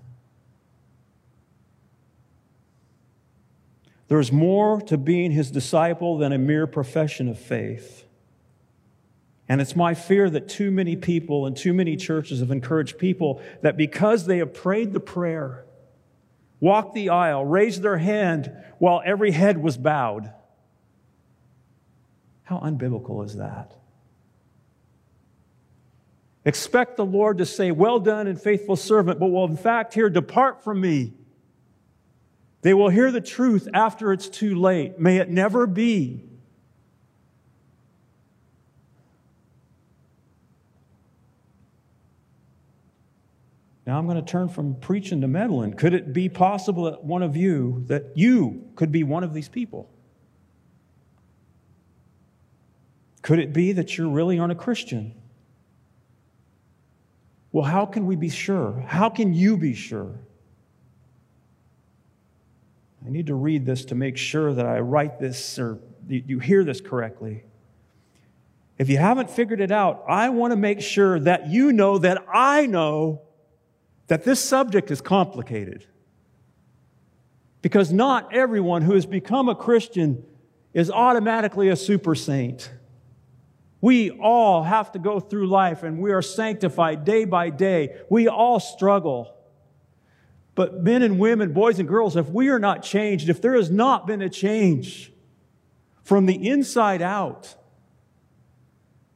There's 4.08 4.32
more 4.32 4.80
to 4.82 4.98
being 4.98 5.30
His 5.30 5.50
disciple 5.50 6.18
than 6.18 6.32
a 6.32 6.38
mere 6.38 6.66
profession 6.66 7.28
of 7.28 7.38
faith. 7.38 8.04
And 9.48 9.60
it's 9.60 9.76
my 9.76 9.94
fear 9.94 10.30
that 10.30 10.48
too 10.48 10.70
many 10.70 10.96
people 10.96 11.46
and 11.46 11.56
too 11.56 11.74
many 11.74 11.96
churches 11.96 12.40
have 12.40 12.50
encouraged 12.50 12.98
people 12.98 13.42
that 13.62 13.76
because 13.76 14.26
they 14.26 14.38
have 14.38 14.54
prayed 14.54 14.92
the 14.92 15.00
prayer, 15.00 15.64
walked 16.60 16.94
the 16.94 17.08
aisle, 17.08 17.44
raised 17.44 17.82
their 17.82 17.98
hand 17.98 18.52
while 18.78 19.02
every 19.04 19.32
head 19.32 19.62
was 19.62 19.76
bowed. 19.76 20.32
How 22.44 22.58
unbiblical 22.58 23.24
is 23.24 23.36
that? 23.36 23.79
Expect 26.44 26.96
the 26.96 27.04
Lord 27.04 27.38
to 27.38 27.46
say, 27.46 27.70
Well 27.70 28.00
done 28.00 28.26
and 28.26 28.40
faithful 28.40 28.76
servant, 28.76 29.20
but 29.20 29.28
will 29.28 29.44
in 29.44 29.56
fact 29.56 29.94
hear, 29.94 30.08
Depart 30.08 30.64
from 30.64 30.80
me. 30.80 31.12
They 32.62 32.74
will 32.74 32.88
hear 32.88 33.10
the 33.10 33.20
truth 33.20 33.68
after 33.72 34.12
it's 34.12 34.28
too 34.28 34.54
late. 34.54 34.98
May 34.98 35.18
it 35.18 35.30
never 35.30 35.66
be. 35.66 36.24
Now 43.86 43.98
I'm 43.98 44.06
going 44.06 44.22
to 44.22 44.22
turn 44.22 44.48
from 44.48 44.76
preaching 44.76 45.22
to 45.22 45.28
meddling. 45.28 45.72
Could 45.72 45.94
it 45.94 46.12
be 46.12 46.28
possible 46.28 46.84
that 46.84 47.02
one 47.02 47.22
of 47.22 47.36
you, 47.36 47.84
that 47.88 48.12
you 48.14 48.68
could 48.76 48.92
be 48.92 49.02
one 49.02 49.24
of 49.24 49.34
these 49.34 49.48
people? 49.48 49.90
Could 53.22 53.38
it 53.38 53.52
be 53.52 53.72
that 53.72 53.98
you 53.98 54.08
really 54.10 54.38
aren't 54.38 54.52
a 54.52 54.56
Christian? 54.56 55.19
Well, 57.52 57.64
how 57.64 57.86
can 57.86 58.06
we 58.06 58.16
be 58.16 58.28
sure? 58.28 58.84
How 58.86 59.10
can 59.10 59.34
you 59.34 59.56
be 59.56 59.74
sure? 59.74 60.14
I 63.04 63.10
need 63.10 63.26
to 63.26 63.34
read 63.34 63.66
this 63.66 63.84
to 63.86 63.94
make 63.94 64.16
sure 64.16 64.52
that 64.52 64.66
I 64.66 64.80
write 64.80 65.18
this 65.18 65.58
or 65.58 65.80
you 66.08 66.38
hear 66.38 66.64
this 66.64 66.80
correctly. 66.80 67.44
If 68.78 68.88
you 68.88 68.98
haven't 68.98 69.30
figured 69.30 69.60
it 69.60 69.70
out, 69.70 70.04
I 70.08 70.30
want 70.30 70.52
to 70.52 70.56
make 70.56 70.80
sure 70.80 71.20
that 71.20 71.48
you 71.48 71.72
know 71.72 71.98
that 71.98 72.24
I 72.32 72.66
know 72.66 73.22
that 74.06 74.24
this 74.24 74.40
subject 74.40 74.90
is 74.90 75.00
complicated. 75.00 75.86
Because 77.62 77.92
not 77.92 78.34
everyone 78.34 78.82
who 78.82 78.94
has 78.94 79.06
become 79.06 79.48
a 79.48 79.54
Christian 79.54 80.24
is 80.72 80.90
automatically 80.90 81.68
a 81.68 81.76
super 81.76 82.14
saint. 82.14 82.70
We 83.80 84.10
all 84.10 84.62
have 84.62 84.92
to 84.92 84.98
go 84.98 85.20
through 85.20 85.48
life 85.48 85.82
and 85.82 86.00
we 86.00 86.12
are 86.12 86.22
sanctified 86.22 87.04
day 87.04 87.24
by 87.24 87.50
day. 87.50 87.96
We 88.10 88.28
all 88.28 88.60
struggle. 88.60 89.34
But 90.54 90.82
men 90.82 91.02
and 91.02 91.18
women, 91.18 91.52
boys 91.52 91.78
and 91.78 91.88
girls, 91.88 92.16
if 92.16 92.28
we 92.28 92.48
are 92.48 92.58
not 92.58 92.82
changed, 92.82 93.28
if 93.28 93.40
there 93.40 93.54
has 93.54 93.70
not 93.70 94.06
been 94.06 94.20
a 94.20 94.28
change 94.28 95.12
from 96.02 96.26
the 96.26 96.48
inside 96.48 97.00
out, 97.00 97.54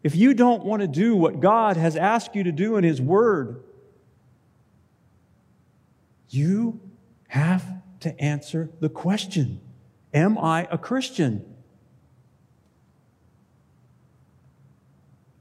if 0.03 0.15
you 0.15 0.33
don't 0.35 0.65
want 0.65 0.81
to 0.83 0.89
do 0.89 1.17
what 1.17 1.41
God 1.41 1.77
has 1.77 1.97
asked 1.97 2.35
you 2.35 2.45
to 2.45 2.53
do 2.53 2.77
in 2.77 2.85
His 2.85 3.01
Word, 3.01 3.63
you 6.29 6.81
have 7.29 7.65
to 8.01 8.21
answer 8.21 8.71
the 8.81 8.89
question 8.89 9.61
Am 10.13 10.39
I 10.39 10.69
a 10.71 10.79
Christian? 10.79 11.54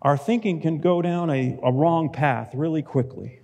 Our 0.03 0.17
thinking 0.17 0.59
can 0.59 0.79
go 0.79 1.01
down 1.01 1.29
a, 1.29 1.57
a 1.63 1.71
wrong 1.71 2.11
path 2.11 2.51
really 2.53 2.81
quickly. 2.81 3.39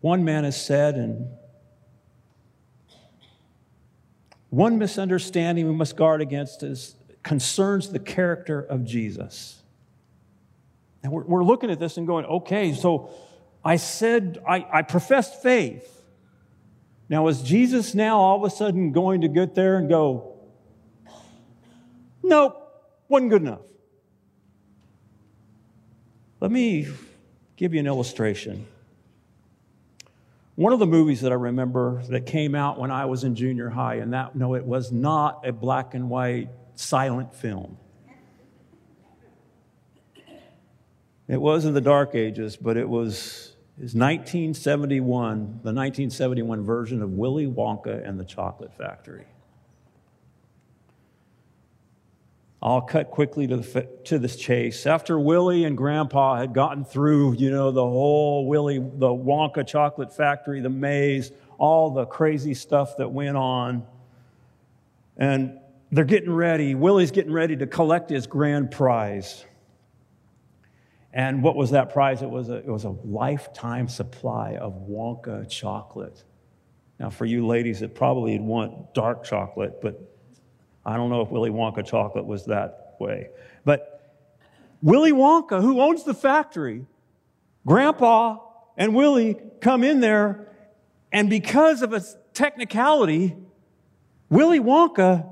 One 0.00 0.24
man 0.24 0.44
has 0.44 0.64
said, 0.64 0.94
and 0.94 1.28
one 4.50 4.78
misunderstanding 4.78 5.66
we 5.66 5.74
must 5.74 5.96
guard 5.96 6.22
against 6.22 6.62
is 6.62 6.94
concerns 7.24 7.90
the 7.90 7.98
character 7.98 8.60
of 8.60 8.84
Jesus. 8.84 9.60
And 11.02 11.12
we're, 11.12 11.24
we're 11.24 11.44
looking 11.44 11.68
at 11.70 11.80
this 11.80 11.96
and 11.96 12.06
going, 12.06 12.24
okay, 12.24 12.72
so 12.74 13.10
I 13.64 13.76
said, 13.76 14.38
I, 14.48 14.64
I 14.72 14.82
professed 14.82 15.42
faith. 15.42 16.04
Now, 17.08 17.26
is 17.26 17.42
Jesus 17.42 17.94
now 17.96 18.18
all 18.18 18.36
of 18.36 18.44
a 18.44 18.54
sudden 18.54 18.92
going 18.92 19.22
to 19.22 19.28
get 19.28 19.56
there 19.56 19.76
and 19.76 19.88
go, 19.88 20.38
nope, 22.22 22.56
wasn't 23.08 23.30
good 23.30 23.42
enough? 23.42 23.60
Let 26.40 26.52
me 26.52 26.86
give 27.56 27.74
you 27.74 27.80
an 27.80 27.86
illustration. 27.86 28.66
One 30.54 30.72
of 30.72 30.78
the 30.78 30.86
movies 30.86 31.20
that 31.22 31.32
I 31.32 31.36
remember 31.36 32.02
that 32.08 32.26
came 32.26 32.54
out 32.54 32.78
when 32.78 32.90
I 32.90 33.06
was 33.06 33.24
in 33.24 33.34
junior 33.34 33.70
high, 33.70 33.96
and 33.96 34.12
that, 34.12 34.36
no, 34.36 34.54
it 34.54 34.64
was 34.64 34.92
not 34.92 35.46
a 35.46 35.52
black 35.52 35.94
and 35.94 36.08
white 36.08 36.48
silent 36.74 37.34
film. 37.34 37.76
It 41.26 41.40
was 41.40 41.64
in 41.64 41.74
the 41.74 41.80
dark 41.80 42.14
ages, 42.14 42.56
but 42.56 42.76
it 42.76 42.88
was, 42.88 43.54
it 43.76 43.82
was 43.82 43.94
1971, 43.94 45.38
the 45.62 45.72
1971 45.74 46.64
version 46.64 47.02
of 47.02 47.10
Willy 47.10 47.46
Wonka 47.46 48.08
and 48.08 48.18
the 48.18 48.24
Chocolate 48.24 48.72
Factory. 48.78 49.26
I'll 52.68 52.82
cut 52.82 53.10
quickly 53.10 53.46
to, 53.46 53.56
the, 53.56 53.88
to 54.04 54.18
this 54.18 54.36
chase. 54.36 54.86
After 54.86 55.18
Willie 55.18 55.64
and 55.64 55.74
Grandpa 55.74 56.36
had 56.36 56.52
gotten 56.52 56.84
through, 56.84 57.36
you 57.36 57.50
know, 57.50 57.70
the 57.70 57.80
whole 57.80 58.46
Willie, 58.46 58.78
the 58.78 59.08
Wonka 59.08 59.66
chocolate 59.66 60.14
factory, 60.14 60.60
the 60.60 60.68
maze, 60.68 61.32
all 61.56 61.90
the 61.90 62.04
crazy 62.04 62.52
stuff 62.52 62.98
that 62.98 63.10
went 63.10 63.38
on, 63.38 63.86
and 65.16 65.58
they're 65.90 66.04
getting 66.04 66.30
ready. 66.30 66.74
Willie's 66.74 67.10
getting 67.10 67.32
ready 67.32 67.56
to 67.56 67.66
collect 67.66 68.10
his 68.10 68.26
grand 68.26 68.70
prize. 68.70 69.46
And 71.10 71.42
what 71.42 71.56
was 71.56 71.70
that 71.70 71.90
prize? 71.90 72.20
It 72.20 72.28
was 72.28 72.50
a, 72.50 72.56
it 72.56 72.68
was 72.68 72.84
a 72.84 72.94
lifetime 73.02 73.88
supply 73.88 74.56
of 74.56 74.74
Wonka 74.86 75.48
chocolate. 75.48 76.22
Now, 77.00 77.08
for 77.08 77.24
you 77.24 77.46
ladies, 77.46 77.80
it 77.80 77.94
probably 77.94 78.32
would 78.32 78.46
want 78.46 78.92
dark 78.92 79.24
chocolate, 79.24 79.80
but 79.80 80.17
I 80.88 80.96
don't 80.96 81.10
know 81.10 81.20
if 81.20 81.28
Willy 81.28 81.50
Wonka 81.50 81.84
chocolate 81.84 82.24
was 82.24 82.46
that 82.46 82.96
way. 82.98 83.28
But 83.62 84.16
Willy 84.80 85.12
Wonka, 85.12 85.60
who 85.60 85.82
owns 85.82 86.04
the 86.04 86.14
factory, 86.14 86.86
Grandpa 87.66 88.38
and 88.74 88.94
Willie 88.94 89.36
come 89.60 89.84
in 89.84 90.00
there, 90.00 90.48
and 91.12 91.28
because 91.28 91.82
of 91.82 91.92
a 91.92 92.00
technicality, 92.32 93.36
Willy 94.30 94.60
Wonka 94.60 95.30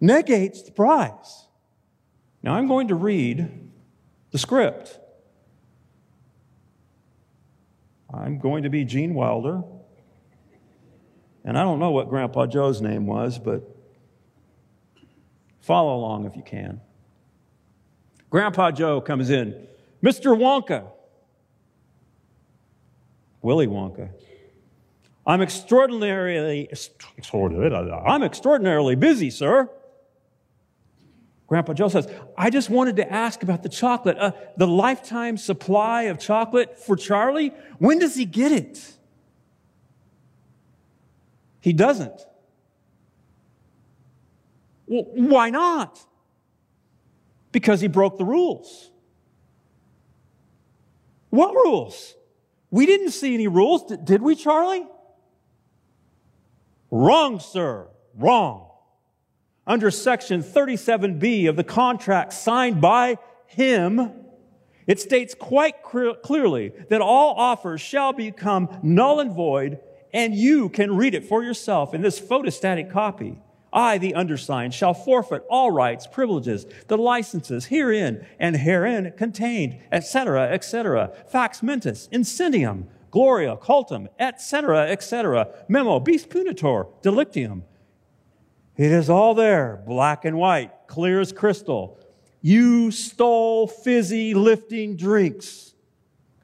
negates 0.00 0.62
the 0.62 0.70
prize. 0.70 1.48
Now 2.44 2.54
I'm 2.54 2.68
going 2.68 2.88
to 2.88 2.94
read 2.94 3.70
the 4.30 4.38
script. 4.38 5.00
I'm 8.14 8.38
going 8.38 8.62
to 8.62 8.70
be 8.70 8.84
Gene 8.84 9.14
Wilder. 9.14 9.64
And 11.44 11.58
I 11.58 11.64
don't 11.64 11.80
know 11.80 11.90
what 11.90 12.08
Grandpa 12.08 12.46
Joe's 12.46 12.80
name 12.80 13.06
was, 13.06 13.40
but 13.40 13.68
Follow 15.62 15.96
along 15.96 16.26
if 16.26 16.36
you 16.36 16.42
can. 16.42 16.80
Grandpa 18.30 18.72
Joe 18.72 19.00
comes 19.00 19.30
in. 19.30 19.66
Mr. 20.02 20.36
Wonka. 20.36 20.90
Willy 23.40 23.66
Wonka. 23.66 24.10
I'm 25.24 25.40
extraordinarily, 25.40 26.68
I'm 26.68 28.22
extraordinarily 28.24 28.96
busy, 28.96 29.30
sir. 29.30 29.70
Grandpa 31.46 31.74
Joe 31.74 31.88
says, 31.88 32.08
I 32.36 32.50
just 32.50 32.70
wanted 32.70 32.96
to 32.96 33.12
ask 33.12 33.42
about 33.42 33.62
the 33.62 33.68
chocolate, 33.68 34.16
uh, 34.18 34.32
the 34.56 34.66
lifetime 34.66 35.36
supply 35.36 36.04
of 36.04 36.18
chocolate 36.18 36.78
for 36.78 36.96
Charlie. 36.96 37.52
When 37.78 38.00
does 38.00 38.16
he 38.16 38.24
get 38.24 38.50
it? 38.50 38.94
He 41.60 41.72
doesn't. 41.72 42.26
Why 44.92 45.50
not? 45.50 46.04
Because 47.50 47.80
he 47.80 47.88
broke 47.88 48.18
the 48.18 48.24
rules. 48.24 48.90
What 51.30 51.54
rules? 51.54 52.14
We 52.70 52.84
didn't 52.84 53.12
see 53.12 53.32
any 53.32 53.48
rules, 53.48 53.90
did 54.04 54.20
we, 54.20 54.34
Charlie? 54.34 54.86
Wrong, 56.90 57.40
sir. 57.40 57.88
Wrong. 58.14 58.68
Under 59.66 59.90
section 59.90 60.42
37B 60.42 61.48
of 61.48 61.56
the 61.56 61.64
contract 61.64 62.34
signed 62.34 62.80
by 62.80 63.16
him, 63.46 64.12
it 64.86 65.00
states 65.00 65.34
quite 65.34 65.82
clearly 65.82 66.72
that 66.90 67.00
all 67.00 67.34
offers 67.36 67.80
shall 67.80 68.12
become 68.12 68.80
null 68.82 69.20
and 69.20 69.32
void, 69.32 69.78
and 70.12 70.34
you 70.34 70.68
can 70.68 70.96
read 70.96 71.14
it 71.14 71.24
for 71.24 71.42
yourself 71.42 71.94
in 71.94 72.02
this 72.02 72.20
photostatic 72.20 72.90
copy. 72.90 73.38
I, 73.72 73.98
the 73.98 74.14
undersigned, 74.14 74.74
shall 74.74 74.94
forfeit 74.94 75.44
all 75.48 75.70
rights, 75.70 76.06
privileges, 76.06 76.66
the 76.88 76.98
licenses 76.98 77.66
herein 77.66 78.26
and 78.38 78.56
herein 78.56 79.12
contained, 79.16 79.80
etc., 79.90 80.50
etc. 80.50 81.12
Fax 81.28 81.62
mentis, 81.62 82.08
incendium, 82.12 82.86
gloria, 83.10 83.56
cultum, 83.56 84.08
etc., 84.18 84.90
etc. 84.90 85.48
Memo, 85.68 86.00
bis 86.00 86.26
punitor, 86.26 86.88
delictium. 87.02 87.64
It 88.76 88.90
is 88.90 89.08
all 89.08 89.34
there, 89.34 89.82
black 89.86 90.24
and 90.24 90.36
white, 90.36 90.72
clear 90.86 91.20
as 91.20 91.32
crystal. 91.32 91.98
You 92.40 92.90
stole 92.90 93.68
fizzy 93.68 94.34
lifting 94.34 94.96
drinks. 94.96 95.74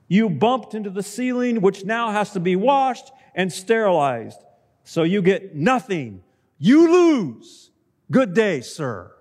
You 0.06 0.30
bumped 0.30 0.74
into 0.74 0.90
the 0.90 1.02
ceiling, 1.02 1.60
which 1.60 1.84
now 1.84 2.10
has 2.10 2.32
to 2.32 2.40
be 2.40 2.56
washed 2.56 3.10
and 3.34 3.52
sterilized. 3.52 4.42
So 4.84 5.02
you 5.02 5.20
get 5.20 5.54
nothing 5.54 6.22
you 6.58 6.92
lose. 6.92 7.70
Good 8.10 8.34
day, 8.34 8.60
sir. 8.60 9.12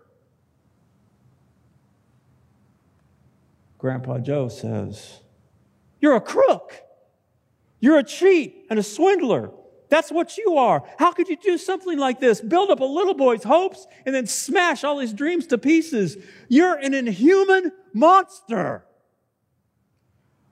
Grandpa 3.78 4.20
Joe 4.20 4.48
says, 4.48 5.20
You're 6.00 6.16
a 6.16 6.22
crook. 6.22 6.82
You're 7.80 8.00
a 8.00 8.04
cheat 8.04 8.66
and 8.70 8.80
a 8.80 8.84
swindler. 8.84 9.52
That's 9.90 10.12
what 10.12 10.38
you 10.38 10.58
are. 10.58 10.84
How 10.98 11.12
could 11.12 11.30
you 11.30 11.38
do 11.38 11.58
something 11.58 11.98
like 11.98 12.20
this? 12.20 12.42
Build 12.42 12.72
up 12.72 12.82
a 12.82 12.86
little 12.86 13.14
boy's 13.14 13.44
hopes 13.44 13.88
and 14.06 14.14
then 14.14 14.26
smash 14.26 14.84
all 14.84 15.00
his 15.00 15.14
dreams 15.14 15.48
to 15.48 15.58
pieces. 15.58 16.18
You're 16.50 16.76
an 16.76 16.94
inhuman 16.94 17.72
monster. 17.94 18.86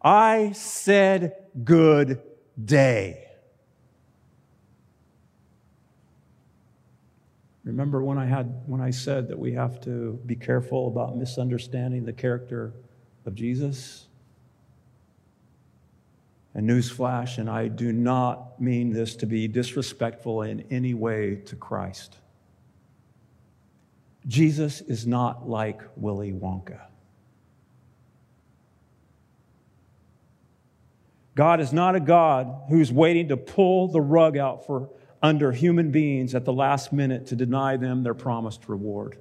I 0.01 0.51
said 0.53 1.35
good 1.63 2.21
day. 2.63 3.27
Remember 7.65 8.03
when 8.03 8.19
I 8.19 8.25
had 8.25 8.61
when 8.67 8.79
I 8.79 8.91
said 8.91 9.27
that 9.29 9.39
we 9.39 9.53
have 9.53 9.81
to 9.81 10.19
be 10.25 10.35
careful 10.35 10.87
about 10.87 11.17
misunderstanding 11.17 12.05
the 12.05 12.13
character 12.13 12.73
of 13.25 13.33
Jesus? 13.33 14.07
And 16.53 16.69
newsflash, 16.69 17.37
and 17.37 17.49
I 17.49 17.67
do 17.67 17.91
not 17.91 18.61
mean 18.61 18.93
this 18.93 19.17
to 19.17 19.25
be 19.25 19.47
disrespectful 19.47 20.43
in 20.43 20.63
any 20.71 20.93
way 20.93 21.35
to 21.47 21.55
Christ. 21.57 22.17
Jesus 24.27 24.79
is 24.81 25.05
not 25.05 25.49
like 25.49 25.81
Willy 25.97 26.31
Wonka. 26.31 26.79
God 31.35 31.59
is 31.59 31.73
not 31.73 31.95
a 31.95 31.99
God 31.99 32.61
who's 32.69 32.91
waiting 32.91 33.27
to 33.27 33.37
pull 33.37 33.89
the 33.89 33.99
rug 33.99 34.37
out 34.37 34.65
for 34.65 34.89
under 35.25 35.51
human 35.51 35.89
beings 35.89 36.35
at 36.35 36.45
the 36.45 36.53
last 36.53 36.93
minute 36.93 37.25
to 37.25 37.35
deny 37.35 37.75
them 37.77 38.03
their 38.03 38.13
promised 38.13 38.69
reward. 38.69 39.17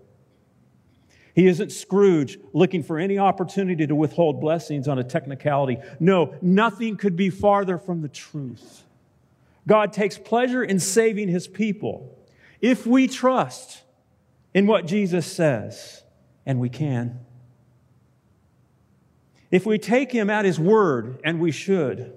He 1.34 1.46
isn't 1.46 1.72
Scrooge 1.72 2.38
looking 2.52 2.82
for 2.82 2.98
any 2.98 3.18
opportunity 3.18 3.86
to 3.86 3.94
withhold 3.94 4.38
blessings 4.38 4.86
on 4.86 4.98
a 4.98 5.02
technicality. 5.02 5.78
No, 5.98 6.34
nothing 6.42 6.98
could 6.98 7.16
be 7.16 7.30
farther 7.30 7.78
from 7.78 8.02
the 8.02 8.08
truth. 8.08 8.82
God 9.66 9.94
takes 9.94 10.18
pleasure 10.18 10.62
in 10.62 10.78
saving 10.78 11.28
his 11.28 11.48
people 11.48 12.14
if 12.60 12.86
we 12.86 13.08
trust 13.08 13.82
in 14.52 14.66
what 14.66 14.86
Jesus 14.86 15.26
says, 15.26 16.02
and 16.44 16.60
we 16.60 16.68
can. 16.68 17.18
If 19.50 19.64
we 19.64 19.78
take 19.78 20.12
him 20.12 20.28
at 20.28 20.44
his 20.44 20.60
word, 20.60 21.18
and 21.24 21.40
we 21.40 21.50
should, 21.50 22.12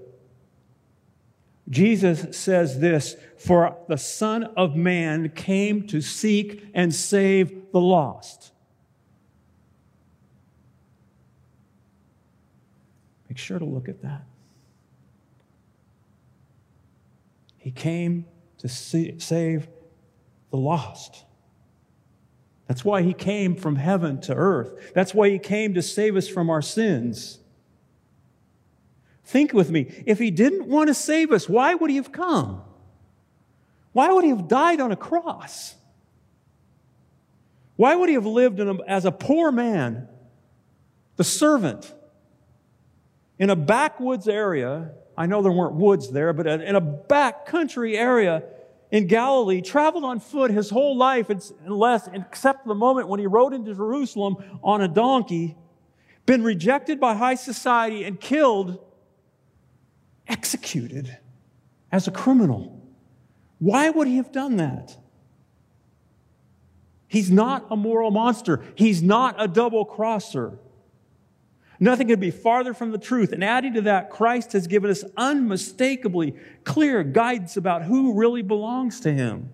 Jesus 1.70 2.38
says 2.38 2.80
this 2.80 3.16
For 3.38 3.78
the 3.88 3.98
Son 3.98 4.44
of 4.56 4.76
Man 4.76 5.30
came 5.30 5.88
to 5.88 6.02
seek 6.02 6.66
and 6.74 6.94
save 6.94 7.72
the 7.72 7.82
lost. 7.82 8.52
Make 13.30 13.38
sure 13.38 13.60
to 13.60 13.66
look 13.66 13.90
at 13.90 14.02
that. 14.02 14.24
He 17.58 17.72
came 17.72 18.26
to 18.60 18.70
see, 18.70 19.20
save 19.20 19.68
the 20.52 20.58
lost. 20.58 21.26
That's 22.68 22.84
why 22.84 23.02
he 23.02 23.14
came 23.14 23.56
from 23.56 23.76
heaven 23.76 24.20
to 24.22 24.34
earth. 24.34 24.94
That's 24.94 25.14
why 25.14 25.30
he 25.30 25.40
came 25.40 25.74
to 25.74 25.82
save 25.82 26.16
us 26.16 26.28
from 26.28 26.50
our 26.50 26.62
sins. 26.62 27.40
Think 29.28 29.54
with 29.54 29.70
me. 29.70 30.04
If 30.06 30.20
he 30.20 30.32
didn't 30.32 30.68
want 30.68 30.88
to 30.88 30.94
save 30.94 31.32
us, 31.32 31.48
why 31.48 31.76
would 31.76 31.90
he 31.90 31.98
have 31.98 32.12
come? 32.12 32.62
Why 33.94 34.12
would 34.12 34.24
he 34.24 34.32
have 34.32 34.48
died 34.48 34.82
on 34.82 34.92
a 34.92 34.96
cross? 34.96 35.76
Why 37.76 37.96
would 37.96 38.10
he 38.10 38.16
have 38.16 38.26
lived 38.26 38.60
a, 38.60 38.78
as 38.88 39.06
a 39.06 39.12
poor 39.12 39.52
man, 39.52 40.08
the 41.16 41.24
servant, 41.24 41.94
in 43.38 43.50
a 43.50 43.56
backwoods 43.56 44.28
area 44.28 44.92
I 45.18 45.26
know 45.26 45.42
there 45.42 45.52
weren't 45.52 45.74
woods 45.74 46.12
there, 46.12 46.32
but 46.32 46.46
in 46.46 46.76
a 46.76 46.82
backcountry 46.82 47.98
area 47.98 48.44
in 48.92 49.08
Galilee, 49.08 49.62
traveled 49.62 50.04
on 50.04 50.20
foot 50.20 50.52
his 50.52 50.70
whole 50.70 50.96
life, 50.96 51.30
unless, 51.66 52.08
except 52.14 52.68
the 52.68 52.76
moment 52.76 53.08
when 53.08 53.20
he 53.20 53.26
rode 53.26 53.54
into 53.54 53.74
Jerusalem 53.74 54.38
on 54.64 54.82
a 54.82 54.88
donkey, 54.88 55.58
been 56.28 56.44
rejected 56.44 57.00
by 57.00 57.16
high 57.16 57.36
society 57.36 58.04
and 58.04 58.20
killed, 58.20 58.80
executed 60.28 61.18
as 61.92 62.08
a 62.08 62.12
criminal. 62.12 62.82
Why 63.60 63.90
would 63.90 64.08
he 64.08 64.18
have 64.18 64.32
done 64.32 64.58
that? 64.58 64.96
He's 67.08 67.32
not 67.32 67.66
a 67.72 67.76
moral 67.76 68.12
monster. 68.12 68.64
He's 68.76 69.02
not 69.02 69.36
a 69.38 69.48
double 69.48 69.86
crosser. 69.86 70.60
Nothing 71.80 72.08
could 72.08 72.20
be 72.20 72.32
farther 72.32 72.74
from 72.74 72.92
the 72.92 72.98
truth. 72.98 73.32
And 73.32 73.44
adding 73.44 73.76
to 73.76 73.82
that, 73.84 74.10
Christ 74.10 74.54
has 74.54 74.68
given 74.68 74.90
us 74.90 75.04
unmistakably 75.16 76.36
clear 76.64 77.04
guidance 77.04 77.56
about 77.56 77.84
who 77.84 78.14
really 78.14 78.42
belongs 78.42 79.00
to 79.02 79.14
Him. 79.14 79.52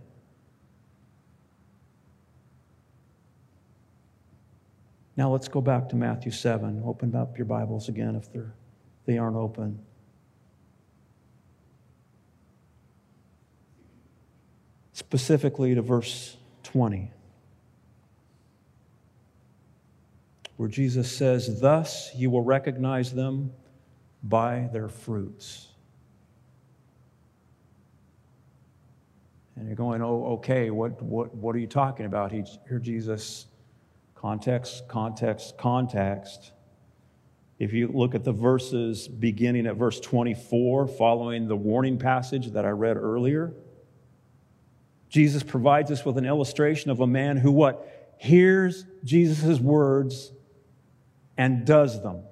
Now 5.15 5.29
let's 5.31 5.47
go 5.47 5.61
back 5.61 5.89
to 5.89 5.95
Matthew 5.95 6.31
7. 6.31 6.81
Open 6.85 7.13
up 7.13 7.37
your 7.37 7.45
Bibles 7.45 7.87
again 7.87 8.15
if 8.15 8.29
they 9.05 9.17
aren't 9.17 9.35
open. 9.35 9.79
Specifically 14.93 15.75
to 15.75 15.81
verse 15.81 16.37
20. 16.63 17.11
where 20.57 20.69
Jesus 20.69 21.11
says, 21.11 21.59
Thus 21.59 22.11
you 22.15 22.29
will 22.29 22.43
recognize 22.43 23.11
them 23.13 23.51
by 24.23 24.69
their 24.71 24.87
fruits. 24.87 25.67
And 29.55 29.67
you're 29.67 29.75
going, 29.75 30.01
Oh, 30.01 30.25
okay, 30.35 30.69
what, 30.69 31.01
what, 31.01 31.33
what 31.35 31.55
are 31.55 31.59
you 31.59 31.67
talking 31.67 32.05
about? 32.05 32.31
He, 32.31 32.43
here, 32.67 32.79
Jesus, 32.79 33.47
context, 34.15 34.87
context, 34.87 35.57
context. 35.57 36.51
If 37.59 37.71
you 37.71 37.87
look 37.87 38.15
at 38.15 38.23
the 38.23 38.31
verses 38.31 39.07
beginning 39.07 39.67
at 39.67 39.75
verse 39.75 39.99
24, 39.99 40.87
following 40.87 41.47
the 41.47 41.55
warning 41.55 41.97
passage 41.97 42.51
that 42.51 42.65
I 42.65 42.69
read 42.69 42.97
earlier, 42.97 43.53
Jesus 45.13 45.43
provides 45.43 45.91
us 45.91 46.03
with 46.03 46.17
an 46.17 46.25
illustration 46.25 46.89
of 46.89 46.99
a 46.99 47.05
man 47.05 47.37
who 47.37 47.51
what? 47.51 48.15
Hears 48.17 48.83
Jesus' 49.03 49.59
words 49.59 50.31
and 51.37 51.67
does 51.67 52.01
them. 52.01 52.23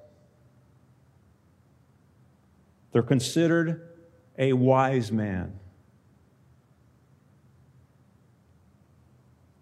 They're 2.90 3.04
considered 3.04 3.88
a 4.36 4.52
wise 4.54 5.12
man. 5.12 5.60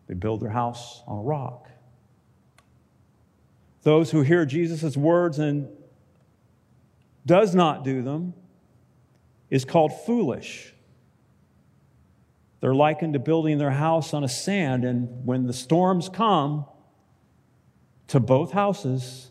They 0.06 0.14
build 0.14 0.40
their 0.40 0.48
house 0.48 1.02
on 1.06 1.18
a 1.18 1.22
rock. 1.22 1.68
Those 3.82 4.10
who 4.10 4.22
hear 4.22 4.46
Jesus' 4.46 4.96
words 4.96 5.38
and 5.38 5.68
does 7.26 7.54
not 7.54 7.84
do 7.84 8.00
them 8.00 8.32
is 9.50 9.66
called 9.66 9.92
foolish. 10.06 10.72
They're 12.60 12.74
likened 12.74 13.14
to 13.14 13.18
building 13.18 13.58
their 13.58 13.70
house 13.70 14.12
on 14.12 14.22
a 14.22 14.28
sand, 14.28 14.84
and 14.84 15.24
when 15.24 15.46
the 15.46 15.52
storms 15.52 16.08
come 16.08 16.66
to 18.08 18.20
both 18.20 18.52
houses, 18.52 19.30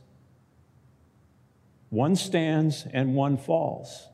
one 1.90 2.16
stands 2.16 2.88
and 2.92 3.16
one 3.16 3.38
falls. 3.38 4.08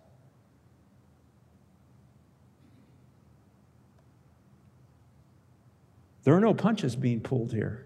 There 6.24 6.36
are 6.36 6.42
no 6.42 6.54
punches 6.54 6.96
being 6.96 7.22
pulled 7.22 7.54
here. 7.54 7.86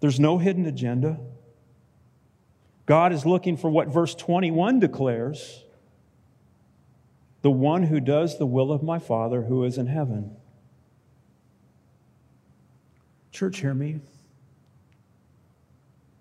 There's 0.00 0.20
no 0.20 0.38
hidden 0.38 0.66
agenda. 0.66 1.18
God 2.86 3.12
is 3.12 3.26
looking 3.26 3.56
for 3.56 3.68
what 3.68 3.88
verse 3.88 4.14
21 4.14 4.78
declares 4.78 5.64
the 7.42 7.50
one 7.50 7.84
who 7.84 8.00
does 8.00 8.38
the 8.38 8.46
will 8.46 8.72
of 8.72 8.82
my 8.82 8.98
Father 8.98 9.42
who 9.42 9.64
is 9.64 9.78
in 9.78 9.86
heaven. 9.86 10.36
Church, 13.30 13.60
hear 13.60 13.74
me. 13.74 14.00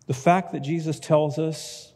The 0.06 0.14
fact 0.14 0.52
that 0.54 0.60
Jesus 0.62 1.00
tells 1.00 1.38
us, 1.40 1.94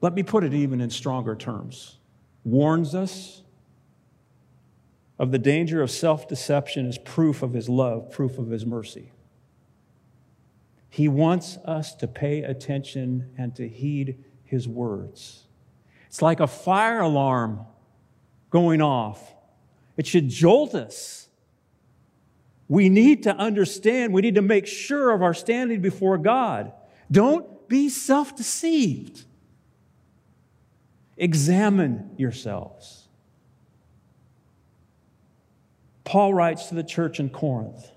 let 0.00 0.14
me 0.14 0.22
put 0.22 0.44
it 0.44 0.54
even 0.54 0.80
in 0.80 0.90
stronger 0.90 1.34
terms, 1.36 1.98
warns 2.44 2.94
us 2.94 3.42
of 5.18 5.30
the 5.30 5.38
danger 5.38 5.82
of 5.82 5.90
self 5.90 6.28
deception 6.28 6.86
is 6.86 6.98
proof 6.98 7.42
of 7.42 7.52
his 7.52 7.68
love, 7.68 8.10
proof 8.10 8.38
of 8.38 8.50
his 8.50 8.66
mercy. 8.66 9.12
He 10.88 11.08
wants 11.08 11.58
us 11.58 11.94
to 11.96 12.08
pay 12.08 12.42
attention 12.42 13.30
and 13.36 13.54
to 13.56 13.68
heed 13.68 14.24
his 14.44 14.66
words. 14.66 15.45
It's 16.06 16.22
like 16.22 16.40
a 16.40 16.46
fire 16.46 17.00
alarm 17.00 17.66
going 18.50 18.80
off. 18.80 19.34
It 19.96 20.06
should 20.06 20.28
jolt 20.28 20.74
us 20.74 21.26
we 22.68 22.88
need 22.88 23.24
to 23.24 23.34
understand, 23.36 24.12
we 24.12 24.22
need 24.22 24.34
to 24.34 24.42
make 24.42 24.66
sure 24.66 25.12
of 25.12 25.22
our 25.22 25.34
standing 25.34 25.80
before 25.80 26.18
God. 26.18 26.72
Don't 27.10 27.68
be 27.68 27.88
self 27.88 28.34
deceived. 28.36 29.24
Examine 31.16 32.10
yourselves. 32.16 33.08
Paul 36.04 36.34
writes 36.34 36.66
to 36.66 36.74
the 36.74 36.84
church 36.84 37.18
in 37.20 37.30
Corinth 37.30 37.90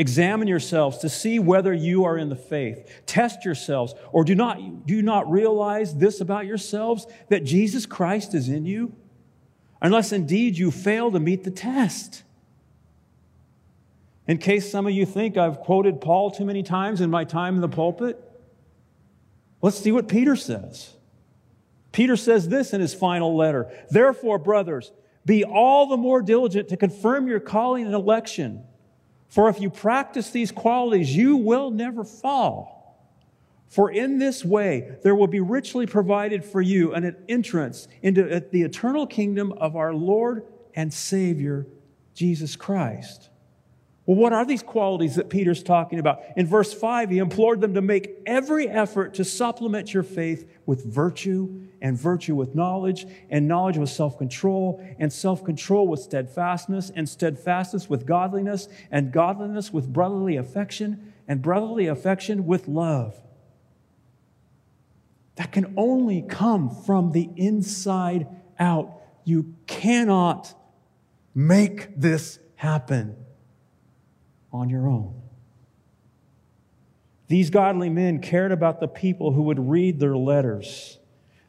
Examine 0.00 0.48
yourselves 0.48 0.96
to 0.96 1.10
see 1.10 1.38
whether 1.38 1.74
you 1.74 2.04
are 2.06 2.16
in 2.16 2.30
the 2.30 2.34
faith. 2.34 3.02
Test 3.04 3.44
yourselves, 3.44 3.94
or 4.12 4.24
do 4.24 4.34
not, 4.34 4.86
do 4.86 4.94
you 4.94 5.02
not 5.02 5.30
realize 5.30 5.94
this 5.94 6.22
about 6.22 6.46
yourselves 6.46 7.06
that 7.28 7.44
Jesus 7.44 7.84
Christ 7.84 8.34
is 8.34 8.48
in 8.48 8.64
you? 8.64 8.94
Unless 9.82 10.12
indeed 10.12 10.56
you 10.56 10.70
fail 10.70 11.10
to 11.10 11.20
meet 11.20 11.44
the 11.44 11.50
test. 11.50 12.22
In 14.26 14.38
case 14.38 14.70
some 14.70 14.86
of 14.86 14.94
you 14.94 15.04
think 15.04 15.36
I've 15.36 15.60
quoted 15.60 16.00
Paul 16.00 16.30
too 16.30 16.46
many 16.46 16.62
times 16.62 17.02
in 17.02 17.10
my 17.10 17.24
time 17.24 17.56
in 17.56 17.60
the 17.60 17.68
pulpit, 17.68 18.18
let's 19.60 19.78
see 19.78 19.92
what 19.92 20.08
Peter 20.08 20.34
says. 20.34 20.94
Peter 21.92 22.16
says 22.16 22.48
this 22.48 22.72
in 22.72 22.80
his 22.80 22.94
final 22.94 23.36
letter 23.36 23.70
Therefore, 23.90 24.38
brothers, 24.38 24.92
be 25.26 25.44
all 25.44 25.88
the 25.88 25.98
more 25.98 26.22
diligent 26.22 26.70
to 26.70 26.78
confirm 26.78 27.28
your 27.28 27.38
calling 27.38 27.84
and 27.84 27.94
election. 27.94 28.64
For 29.30 29.48
if 29.48 29.60
you 29.60 29.70
practice 29.70 30.30
these 30.30 30.52
qualities, 30.52 31.16
you 31.16 31.36
will 31.36 31.70
never 31.70 32.04
fall. 32.04 32.80
For 33.68 33.88
in 33.88 34.18
this 34.18 34.44
way, 34.44 34.96
there 35.04 35.14
will 35.14 35.28
be 35.28 35.38
richly 35.38 35.86
provided 35.86 36.44
for 36.44 36.60
you 36.60 36.92
an 36.92 37.16
entrance 37.28 37.86
into 38.02 38.44
the 38.50 38.62
eternal 38.62 39.06
kingdom 39.06 39.52
of 39.52 39.76
our 39.76 39.94
Lord 39.94 40.44
and 40.74 40.92
Savior, 40.92 41.68
Jesus 42.12 42.56
Christ. 42.56 43.30
Well, 44.10 44.18
what 44.18 44.32
are 44.32 44.44
these 44.44 44.64
qualities 44.64 45.14
that 45.14 45.30
Peter's 45.30 45.62
talking 45.62 46.00
about? 46.00 46.22
In 46.36 46.44
verse 46.44 46.74
5, 46.74 47.10
he 47.10 47.18
implored 47.18 47.60
them 47.60 47.74
to 47.74 47.80
make 47.80 48.10
every 48.26 48.68
effort 48.68 49.14
to 49.14 49.24
supplement 49.24 49.94
your 49.94 50.02
faith 50.02 50.50
with 50.66 50.84
virtue, 50.84 51.68
and 51.80 51.96
virtue 51.96 52.34
with 52.34 52.56
knowledge, 52.56 53.06
and 53.30 53.46
knowledge 53.46 53.78
with 53.78 53.88
self 53.88 54.18
control, 54.18 54.84
and 54.98 55.12
self 55.12 55.44
control 55.44 55.86
with 55.86 56.00
steadfastness, 56.00 56.90
and 56.90 57.08
steadfastness 57.08 57.88
with 57.88 58.04
godliness, 58.04 58.68
and 58.90 59.12
godliness 59.12 59.72
with 59.72 59.92
brotherly 59.92 60.36
affection, 60.36 61.12
and 61.28 61.40
brotherly 61.40 61.86
affection 61.86 62.46
with 62.46 62.66
love. 62.66 63.14
That 65.36 65.52
can 65.52 65.72
only 65.76 66.20
come 66.22 66.68
from 66.68 67.12
the 67.12 67.30
inside 67.36 68.26
out. 68.58 68.92
You 69.22 69.54
cannot 69.68 70.52
make 71.32 71.94
this 71.96 72.40
happen 72.56 73.19
on 74.52 74.68
your 74.68 74.88
own. 74.88 75.20
These 77.28 77.50
godly 77.50 77.88
men 77.88 78.20
cared 78.20 78.50
about 78.50 78.80
the 78.80 78.88
people 78.88 79.30
who 79.32 79.42
would 79.42 79.70
read 79.70 80.00
their 80.00 80.16
letters. 80.16 80.98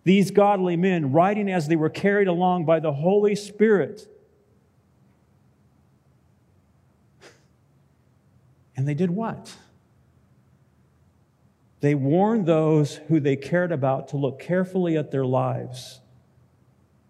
These 0.03 0.29
godly 0.29 0.77
men, 0.77 1.11
writing 1.11 1.49
as 1.49 1.67
they 1.67 1.75
were 1.75 1.89
carried 1.89 2.27
along 2.27 2.65
by 2.65 2.79
the 2.79 2.93
Holy 2.93 3.35
Spirit. 3.35 4.07
And 8.77 8.87
they 8.87 8.93
did 8.93 9.11
what? 9.11 9.55
They 11.81 11.95
warned 11.95 12.45
those 12.45 12.97
who 13.07 13.19
they 13.19 13.35
cared 13.35 13.71
about 13.71 14.09
to 14.09 14.17
look 14.17 14.39
carefully 14.39 14.97
at 14.97 15.11
their 15.11 15.25
lives, 15.25 15.99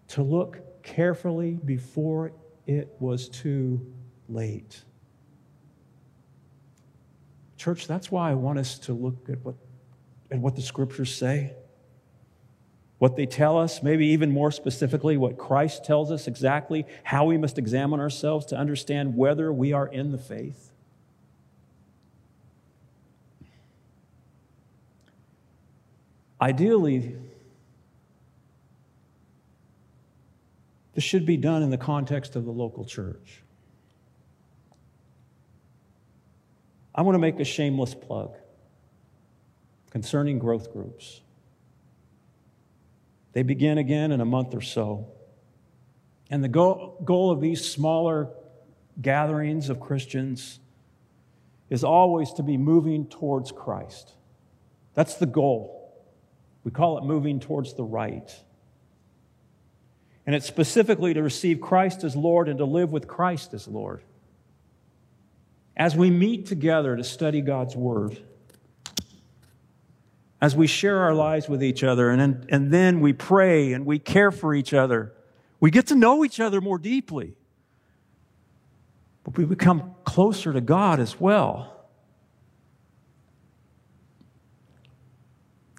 to 0.08 0.22
look 0.22 0.82
carefully 0.82 1.60
before 1.62 2.32
it 2.66 2.94
was 2.98 3.28
too 3.28 3.92
late. 4.28 4.82
Church, 7.62 7.86
that's 7.86 8.10
why 8.10 8.28
I 8.28 8.34
want 8.34 8.58
us 8.58 8.76
to 8.80 8.92
look 8.92 9.28
at 9.28 9.38
what, 9.44 9.54
at 10.32 10.38
what 10.40 10.56
the 10.56 10.62
scriptures 10.62 11.14
say. 11.14 11.54
what 12.98 13.14
they 13.16 13.26
tell 13.26 13.56
us, 13.56 13.84
maybe 13.84 14.06
even 14.06 14.32
more 14.32 14.50
specifically, 14.50 15.16
what 15.16 15.38
Christ 15.38 15.84
tells 15.84 16.10
us 16.10 16.26
exactly, 16.26 16.86
how 17.04 17.24
we 17.24 17.36
must 17.36 17.58
examine 17.58 18.00
ourselves 18.00 18.46
to 18.46 18.56
understand 18.56 19.16
whether 19.16 19.52
we 19.52 19.72
are 19.72 19.86
in 19.86 20.10
the 20.10 20.18
faith? 20.18 20.72
Ideally, 26.40 27.16
this 30.94 31.04
should 31.04 31.26
be 31.26 31.36
done 31.36 31.62
in 31.62 31.70
the 31.70 31.78
context 31.78 32.34
of 32.34 32.44
the 32.44 32.52
local 32.52 32.84
church. 32.84 33.42
I 36.94 37.02
want 37.02 37.14
to 37.14 37.18
make 37.18 37.40
a 37.40 37.44
shameless 37.44 37.94
plug 37.94 38.34
concerning 39.90 40.38
growth 40.38 40.72
groups. 40.72 41.20
They 43.32 43.42
begin 43.42 43.78
again 43.78 44.12
in 44.12 44.20
a 44.20 44.24
month 44.24 44.54
or 44.54 44.60
so. 44.60 45.08
And 46.30 46.42
the 46.44 46.48
goal, 46.48 46.98
goal 47.04 47.30
of 47.30 47.40
these 47.40 47.66
smaller 47.66 48.30
gatherings 49.00 49.68
of 49.68 49.80
Christians 49.80 50.60
is 51.70 51.84
always 51.84 52.32
to 52.34 52.42
be 52.42 52.56
moving 52.56 53.06
towards 53.06 53.52
Christ. 53.52 54.12
That's 54.94 55.14
the 55.14 55.26
goal. 55.26 55.94
We 56.64 56.70
call 56.70 56.98
it 56.98 57.04
moving 57.04 57.40
towards 57.40 57.74
the 57.74 57.84
right. 57.84 58.30
And 60.26 60.34
it's 60.34 60.46
specifically 60.46 61.14
to 61.14 61.22
receive 61.22 61.60
Christ 61.60 62.04
as 62.04 62.14
Lord 62.14 62.48
and 62.48 62.58
to 62.58 62.64
live 62.64 62.92
with 62.92 63.08
Christ 63.08 63.54
as 63.54 63.66
Lord. 63.66 64.02
As 65.76 65.96
we 65.96 66.10
meet 66.10 66.46
together 66.46 66.96
to 66.96 67.04
study 67.04 67.40
God's 67.40 67.74
Word, 67.74 68.18
as 70.42 70.56
we 70.56 70.66
share 70.66 70.98
our 70.98 71.14
lives 71.14 71.48
with 71.48 71.62
each 71.62 71.84
other, 71.84 72.10
and, 72.10 72.44
and 72.48 72.72
then 72.72 73.00
we 73.00 73.12
pray 73.12 73.72
and 73.72 73.86
we 73.86 74.00
care 74.00 74.32
for 74.32 74.54
each 74.54 74.74
other. 74.74 75.14
We 75.60 75.70
get 75.70 75.86
to 75.86 75.94
know 75.94 76.24
each 76.24 76.40
other 76.40 76.60
more 76.60 76.78
deeply. 76.78 77.36
But 79.22 79.38
we 79.38 79.44
become 79.44 79.94
closer 80.04 80.52
to 80.52 80.60
God 80.60 80.98
as 80.98 81.20
well. 81.20 81.86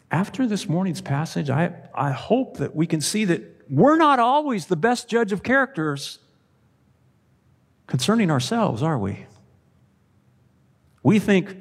After 0.09 0.47
this 0.47 0.69
morning's 0.69 1.01
passage, 1.01 1.49
I, 1.49 1.73
I 1.93 2.11
hope 2.11 2.57
that 2.57 2.73
we 2.73 2.87
can 2.87 3.01
see 3.01 3.25
that 3.25 3.65
we're 3.69 3.97
not 3.97 4.19
always 4.19 4.67
the 4.67 4.75
best 4.77 5.09
judge 5.09 5.33
of 5.33 5.43
characters 5.43 6.19
concerning 7.87 8.31
ourselves, 8.31 8.81
are 8.81 8.97
we? 8.97 9.25
We 11.03 11.19
think, 11.19 11.55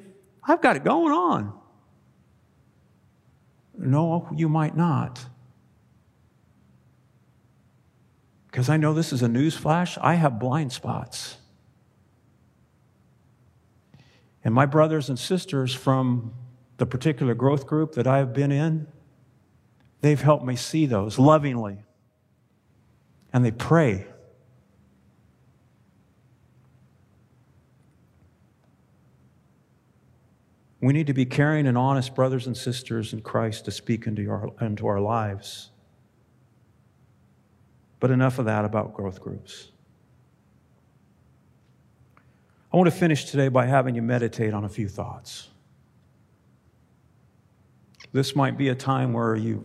I've 0.45 0.62
got 0.62 0.76
it 0.76 0.84
going 0.84 1.12
on. 1.12 1.53
No, 3.76 4.28
you 4.34 4.49
might 4.49 4.76
not. 4.76 5.26
Because 8.47 8.68
I 8.68 8.76
know 8.76 8.95
this 8.95 9.12
is 9.12 9.22
a 9.22 9.28
news 9.28 9.57
flash, 9.57 9.99
I 10.01 10.14
have 10.14 10.38
blind 10.38 10.72
spots. 10.72 11.38
And 14.45 14.55
my 14.55 14.66
brothers 14.66 15.09
and 15.09 15.18
sisters 15.18 15.74
from 15.74 16.32
the 16.76 16.86
particular 16.86 17.34
growth 17.34 17.66
group 17.66 17.93
that 17.95 18.07
I 18.07 18.18
have 18.18 18.32
been 18.32 18.53
in, 18.53 18.86
they've 20.01 20.20
helped 20.20 20.45
me 20.45 20.57
see 20.57 20.86
those 20.86 21.18
lovingly. 21.18 21.78
And 23.32 23.45
they 23.45 23.51
pray 23.51 24.07
We 30.83 30.93
need 30.93 31.07
to 31.07 31.14
be 31.14 31.24
caring 31.24 31.68
and 31.68 31.78
honest 31.78 32.12
brothers 32.16 32.49
and 32.49 32.57
sisters 32.57 33.12
in 33.12 33.22
Christ 33.22 33.66
to 33.66 33.70
speak 33.70 34.09
into 34.09 34.28
our, 34.28 34.51
into 34.61 34.89
our 34.89 35.01
lives. 35.01 35.70
But 38.01 38.11
enough 38.11 38.41
of 38.41 38.47
that 38.47 38.64
about 38.64 38.93
growth 38.93 39.20
groups. 39.20 39.68
I 42.72 42.76
want 42.76 42.91
to 42.91 42.97
finish 42.97 43.26
today 43.26 43.47
by 43.47 43.66
having 43.66 43.95
you 43.95 44.03
meditate 44.03 44.53
on 44.53 44.64
a 44.64 44.68
few 44.68 44.89
thoughts. 44.89 45.51
This 48.12 48.35
might 48.35 48.59
be 48.59 48.68
a 48.68 48.74
time 48.74 49.12
where 49.12 49.37
you 49.37 49.64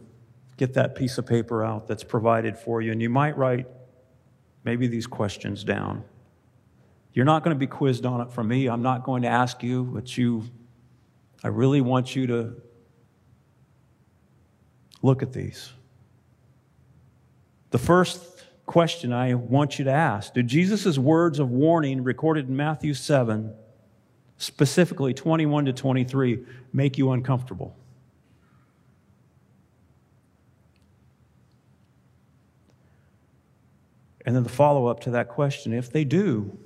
get 0.57 0.75
that 0.75 0.93
piece 0.93 1.17
of 1.17 1.25
paper 1.25 1.63
out 1.63 1.87
that's 1.87 2.03
provided 2.03 2.57
for 2.57 2.79
you, 2.79 2.91
and 2.91 3.01
you 3.01 3.09
might 3.09 3.35
write 3.35 3.65
maybe 4.63 4.85
these 4.85 5.07
questions 5.07 5.63
down. 5.63 6.03
You're 7.13 7.25
not 7.25 7.43
going 7.43 7.55
to 7.55 7.59
be 7.59 7.65
quizzed 7.65 8.05
on 8.05 8.21
it 8.21 8.31
from 8.31 8.47
me. 8.47 8.67
I'm 8.67 8.83
not 8.83 9.03
going 9.03 9.23
to 9.23 9.27
ask 9.27 9.63
you, 9.63 9.83
but 9.83 10.15
you 10.15 10.43
I 11.43 11.49
really 11.49 11.81
want 11.81 12.15
you 12.15 12.27
to 12.27 12.55
look 15.01 15.21
at 15.21 15.33
these. 15.33 15.71
The 17.69 17.77
first 17.77 18.21
question 18.65 19.13
I 19.13 19.33
want 19.33 19.79
you 19.79 19.85
to 19.85 19.91
ask 19.91 20.33
Do 20.33 20.43
Jesus' 20.43 20.97
words 20.97 21.39
of 21.39 21.49
warning 21.49 22.03
recorded 22.03 22.47
in 22.47 22.55
Matthew 22.55 22.93
7, 22.93 23.53
specifically 24.37 25.13
21 25.13 25.65
to 25.65 25.73
23, 25.73 26.39
make 26.73 26.97
you 26.97 27.11
uncomfortable? 27.11 27.75
And 34.25 34.35
then 34.35 34.43
the 34.43 34.49
follow 34.49 34.87
up 34.87 34.99
to 35.01 35.11
that 35.11 35.29
question 35.29 35.71
if 35.71 35.89
they 35.89 36.03
do, 36.03 36.57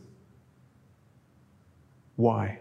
why? 2.15 2.59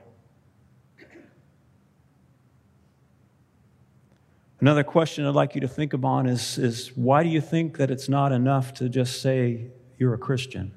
Another 4.61 4.85
question 4.85 5.25
I'd 5.27 5.35
like 5.35 5.55
you 5.55 5.63
to 5.63 5.69
think 5.69 5.95
about 5.95 6.27
is, 6.27 6.59
is 6.59 6.93
why 6.95 7.23
do 7.23 7.31
you 7.31 7.41
think 7.41 7.79
that 7.79 7.91
it's 7.91 8.11
not 8.11 8.31
enough 8.31 8.75
to 8.75 8.91
just 8.91 9.23
say 9.23 9.69
you're 9.97 10.13
a 10.13 10.19
Christian? 10.19 10.73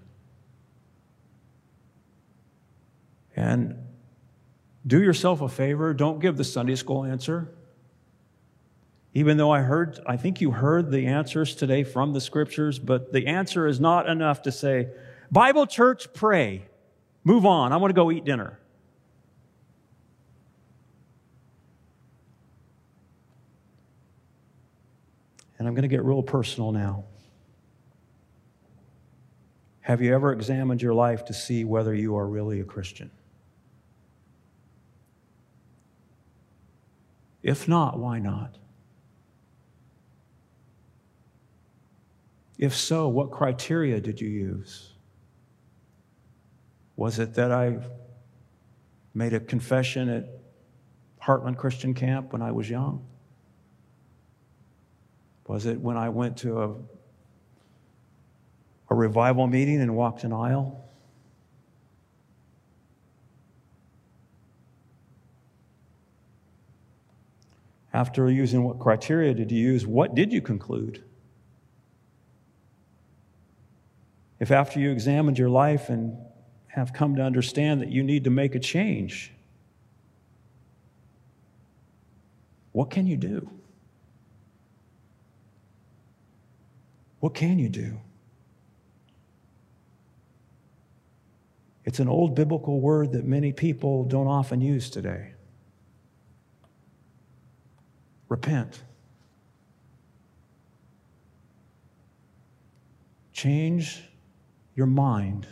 And 3.36 3.76
do 4.88 5.02
yourself 5.02 5.42
a 5.42 5.50
favor, 5.50 5.94
don't 5.94 6.20
give 6.20 6.38
the 6.38 6.46
Sunday 6.46 6.76
school 6.76 7.04
answer. 7.04 7.54
Even 9.14 9.38
though 9.38 9.52
I 9.52 9.62
heard, 9.62 10.00
I 10.06 10.16
think 10.16 10.40
you 10.40 10.52
heard 10.52 10.90
the 10.90 11.06
answers 11.06 11.54
today 11.54 11.84
from 11.84 12.14
the 12.14 12.22
scriptures, 12.22 12.80
but 12.80 13.12
the 13.12 13.28
answer 13.28 13.68
is 13.68 13.80
not 13.80 14.08
enough 14.10 14.42
to 14.44 14.52
say, 14.52 14.90
Bible 15.30 15.68
church, 15.68 16.14
pray. 16.14 16.66
Move 17.24 17.46
on. 17.46 17.74
I 17.74 17.78
want 17.78 17.90
to 17.90 17.96
go 17.96 18.12
eat 18.12 18.24
dinner. 18.24 18.60
And 25.64 25.70
I'm 25.70 25.76
going 25.76 25.84
to 25.84 25.88
get 25.88 26.04
real 26.04 26.22
personal 26.22 26.74
now. 26.74 27.06
Have 29.80 30.02
you 30.02 30.14
ever 30.14 30.34
examined 30.34 30.82
your 30.82 30.94
life 30.94 31.24
to 31.24 31.34
see 31.34 31.64
whether 31.64 31.96
you 31.96 32.18
are 32.18 32.28
really 32.28 32.60
a 32.60 32.66
Christian? 32.66 33.10
If 37.42 37.70
not, 37.70 37.98
why 37.98 38.20
not? 38.20 38.58
If 42.58 42.76
so, 42.76 43.08
what 43.08 43.32
criteria 43.32 44.02
did 44.02 44.20
you 44.20 44.28
use? 44.28 44.92
Was 46.98 47.20
it 47.20 47.36
that 47.36 47.54
I 47.54 47.78
made 49.14 49.34
a 49.34 49.40
confession 49.40 50.10
at 50.10 50.28
Heartland 51.22 51.56
Christian 51.56 51.94
Camp 51.94 52.34
when 52.34 52.42
I 52.42 52.52
was 52.52 52.70
young? 52.70 53.08
Was 55.48 55.66
it 55.66 55.80
when 55.80 55.98
I 55.98 56.10
went 56.10 56.38
to 56.38 56.62
a, 56.62 56.74
a 58.90 58.96
revival 58.96 59.48
meeting 59.48 59.82
and 59.82 59.96
walked 59.96 60.24
an 60.24 60.32
aisle? 60.32 60.80
After 67.94 68.30
using 68.30 68.64
what 68.64 68.80
criteria 68.80 69.34
did 69.34 69.52
you 69.52 69.60
use? 69.60 69.86
What 69.86 70.16
did 70.16 70.34
you 70.34 70.42
conclude? 70.42 71.04
If 74.40 74.52
after 74.52 74.80
you 74.80 74.92
examined 74.92 75.38
your 75.38 75.50
life 75.50 75.90
and 75.90 76.18
have 76.68 76.92
come 76.92 77.16
to 77.18 77.22
understand 77.22 77.82
that 77.82 77.90
you 77.90 78.04
need 78.04 78.24
to 78.24 78.32
make 78.32 78.56
a 78.56 78.60
change, 78.60 79.32
what 82.72 82.90
can 82.90 83.06
you 83.06 83.16
do? 83.16 83.50
What 87.24 87.34
can 87.34 87.58
you 87.58 87.70
do? 87.70 88.02
It's 91.86 92.00
an 92.00 92.10
old 92.10 92.36
biblical 92.36 92.82
word 92.82 93.14
that 93.14 93.24
many 93.24 93.54
people 93.54 94.04
don't 94.04 94.28
often 94.28 94.60
use 94.60 94.90
today. 94.90 95.32
Repent. 98.28 98.84
Change 103.32 104.04
your 104.76 104.88
mind. 104.88 105.48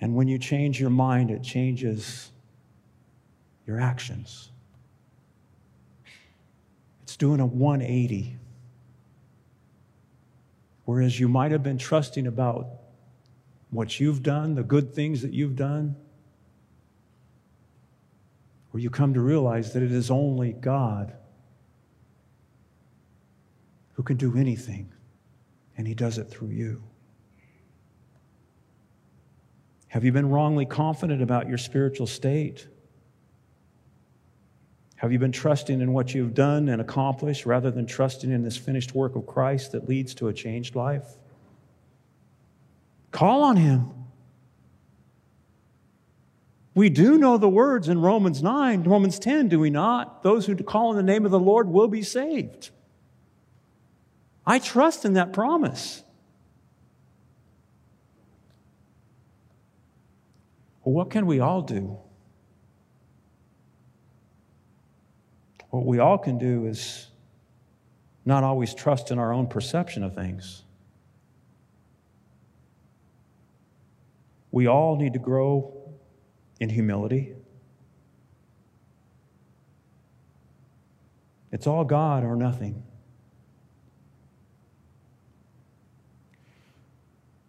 And 0.00 0.16
when 0.16 0.26
you 0.26 0.36
change 0.36 0.80
your 0.80 0.90
mind, 0.90 1.30
it 1.30 1.44
changes 1.44 2.32
your 3.68 3.78
actions. 3.78 4.51
It's 7.12 7.18
doing 7.18 7.40
a 7.40 7.46
180. 7.46 8.38
Whereas 10.86 11.20
you 11.20 11.28
might 11.28 11.52
have 11.52 11.62
been 11.62 11.76
trusting 11.76 12.26
about 12.26 12.68
what 13.68 14.00
you've 14.00 14.22
done, 14.22 14.54
the 14.54 14.62
good 14.62 14.94
things 14.94 15.20
that 15.20 15.34
you've 15.34 15.54
done, 15.54 15.94
where 18.70 18.82
you 18.82 18.88
come 18.88 19.12
to 19.12 19.20
realize 19.20 19.74
that 19.74 19.82
it 19.82 19.92
is 19.92 20.10
only 20.10 20.54
God 20.54 21.12
who 23.92 24.02
can 24.02 24.16
do 24.16 24.38
anything, 24.38 24.90
and 25.76 25.86
He 25.86 25.92
does 25.92 26.16
it 26.16 26.30
through 26.30 26.48
you. 26.48 26.82
Have 29.88 30.02
you 30.02 30.12
been 30.12 30.30
wrongly 30.30 30.64
confident 30.64 31.20
about 31.20 31.46
your 31.46 31.58
spiritual 31.58 32.06
state? 32.06 32.68
Have 35.02 35.10
you 35.10 35.18
been 35.18 35.32
trusting 35.32 35.80
in 35.80 35.92
what 35.92 36.14
you've 36.14 36.32
done 36.32 36.68
and 36.68 36.80
accomplished 36.80 37.44
rather 37.44 37.72
than 37.72 37.86
trusting 37.86 38.30
in 38.30 38.44
this 38.44 38.56
finished 38.56 38.94
work 38.94 39.16
of 39.16 39.26
Christ 39.26 39.72
that 39.72 39.88
leads 39.88 40.14
to 40.14 40.28
a 40.28 40.32
changed 40.32 40.76
life? 40.76 41.16
Call 43.10 43.42
on 43.42 43.56
Him. 43.56 43.90
We 46.76 46.88
do 46.88 47.18
know 47.18 47.36
the 47.36 47.48
words 47.48 47.88
in 47.88 48.00
Romans 48.00 48.44
9, 48.44 48.84
Romans 48.84 49.18
10, 49.18 49.48
do 49.48 49.58
we 49.58 49.70
not? 49.70 50.22
Those 50.22 50.46
who 50.46 50.54
call 50.54 50.90
on 50.90 50.96
the 50.96 51.02
name 51.02 51.24
of 51.24 51.32
the 51.32 51.40
Lord 51.40 51.68
will 51.68 51.88
be 51.88 52.04
saved. 52.04 52.70
I 54.46 54.60
trust 54.60 55.04
in 55.04 55.14
that 55.14 55.32
promise. 55.32 56.04
What 60.82 61.10
can 61.10 61.26
we 61.26 61.40
all 61.40 61.62
do? 61.62 61.98
What 65.72 65.86
we 65.86 66.00
all 66.00 66.18
can 66.18 66.36
do 66.36 66.66
is 66.66 67.06
not 68.26 68.44
always 68.44 68.74
trust 68.74 69.10
in 69.10 69.18
our 69.18 69.32
own 69.32 69.46
perception 69.46 70.02
of 70.02 70.14
things. 70.14 70.64
We 74.50 74.66
all 74.66 74.96
need 74.96 75.14
to 75.14 75.18
grow 75.18 75.72
in 76.60 76.68
humility. 76.68 77.34
It's 81.50 81.66
all 81.66 81.84
God 81.84 82.22
or 82.22 82.36
nothing. 82.36 82.82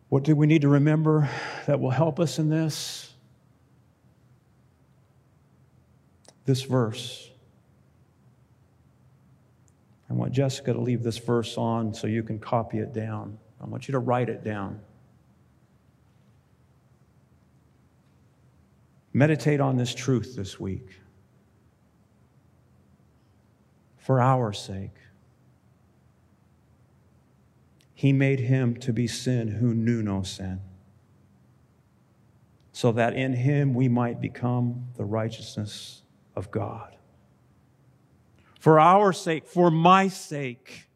What 0.08 0.24
do 0.24 0.34
we 0.34 0.48
need 0.48 0.62
to 0.62 0.70
remember 0.70 1.30
that 1.66 1.82
will 1.82 1.92
help 1.92 2.22
us 2.22 2.40
in 2.40 2.48
this? 2.48 3.14
This 6.46 6.62
verse. 6.62 7.30
I 10.14 10.16
want 10.16 10.32
Jessica 10.32 10.74
to 10.74 10.80
leave 10.80 11.02
this 11.02 11.18
verse 11.18 11.58
on 11.58 11.92
so 11.92 12.06
you 12.06 12.22
can 12.22 12.38
copy 12.38 12.78
it 12.78 12.94
down. 12.94 13.40
I 13.60 13.66
want 13.66 13.88
you 13.88 13.94
to 13.94 14.00
write 14.00 14.30
it 14.30 14.44
down. 14.44 14.80
Meditate 19.12 19.60
on 19.60 19.76
this 19.76 19.92
truth 19.96 20.36
this 20.36 20.60
week 20.60 21.00
for 23.98 24.22
our 24.22 24.54
sake. 24.54 24.92
He 27.96 28.14
made 28.14 28.42
him 28.42 28.76
to 28.82 28.94
be 28.94 29.08
sin 29.08 29.48
who 29.48 29.74
knew 29.74 30.04
no 30.04 30.22
sin, 30.22 30.62
so 32.72 32.92
that 32.92 33.16
in 33.16 33.34
him 33.34 33.74
we 33.74 33.88
might 33.88 34.22
become 34.22 34.90
the 34.96 35.06
righteousness 35.06 36.04
of 36.36 36.52
God. 36.52 36.96
For 38.64 38.80
our 38.80 39.12
sake, 39.12 39.46
for 39.46 39.70
my 39.70 40.08
sake, 40.08 40.88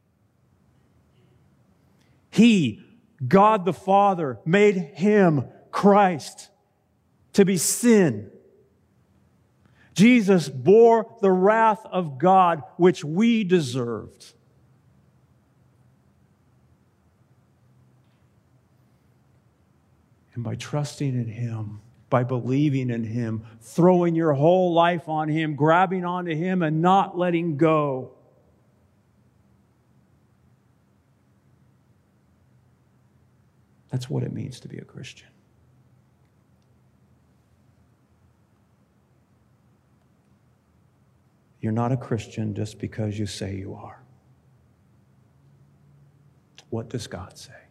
he, 2.29 2.81
God 3.27 3.65
the 3.65 3.73
Father, 3.73 4.39
made 4.45 4.77
him 4.77 5.43
Christ 5.69 6.47
to 7.33 7.43
be 7.43 7.57
sin. 7.57 8.31
Jesus 9.93 10.47
bore 10.47 11.13
the 11.19 11.29
wrath 11.29 11.85
of 11.91 12.17
God 12.17 12.63
which 12.77 13.03
we 13.03 13.43
deserved. 13.43 14.33
And 20.35 20.41
by 20.41 20.55
trusting 20.55 21.13
in 21.15 21.27
Him, 21.27 21.81
by 22.09 22.23
believing 22.23 22.89
in 22.89 23.03
Him, 23.03 23.43
throwing 23.59 24.15
your 24.15 24.33
whole 24.33 24.73
life 24.73 25.09
on 25.09 25.27
Him, 25.29 25.55
grabbing 25.55 26.05
onto 26.05 26.33
Him, 26.35 26.61
and 26.61 26.81
not 26.81 27.17
letting 27.17 27.57
go. 27.57 28.11
That's 33.89 34.09
what 34.09 34.23
it 34.23 34.31
means 34.31 34.59
to 34.61 34.67
be 34.67 34.77
a 34.77 34.85
Christian. 34.85 35.27
You're 41.61 41.71
not 41.71 41.91
a 41.91 41.97
Christian 41.97 42.53
just 42.53 42.79
because 42.79 43.17
you 43.17 43.25
say 43.25 43.55
you 43.55 43.73
are. 43.73 44.01
What 46.69 46.89
does 46.89 47.07
God 47.07 47.37
say? 47.37 47.66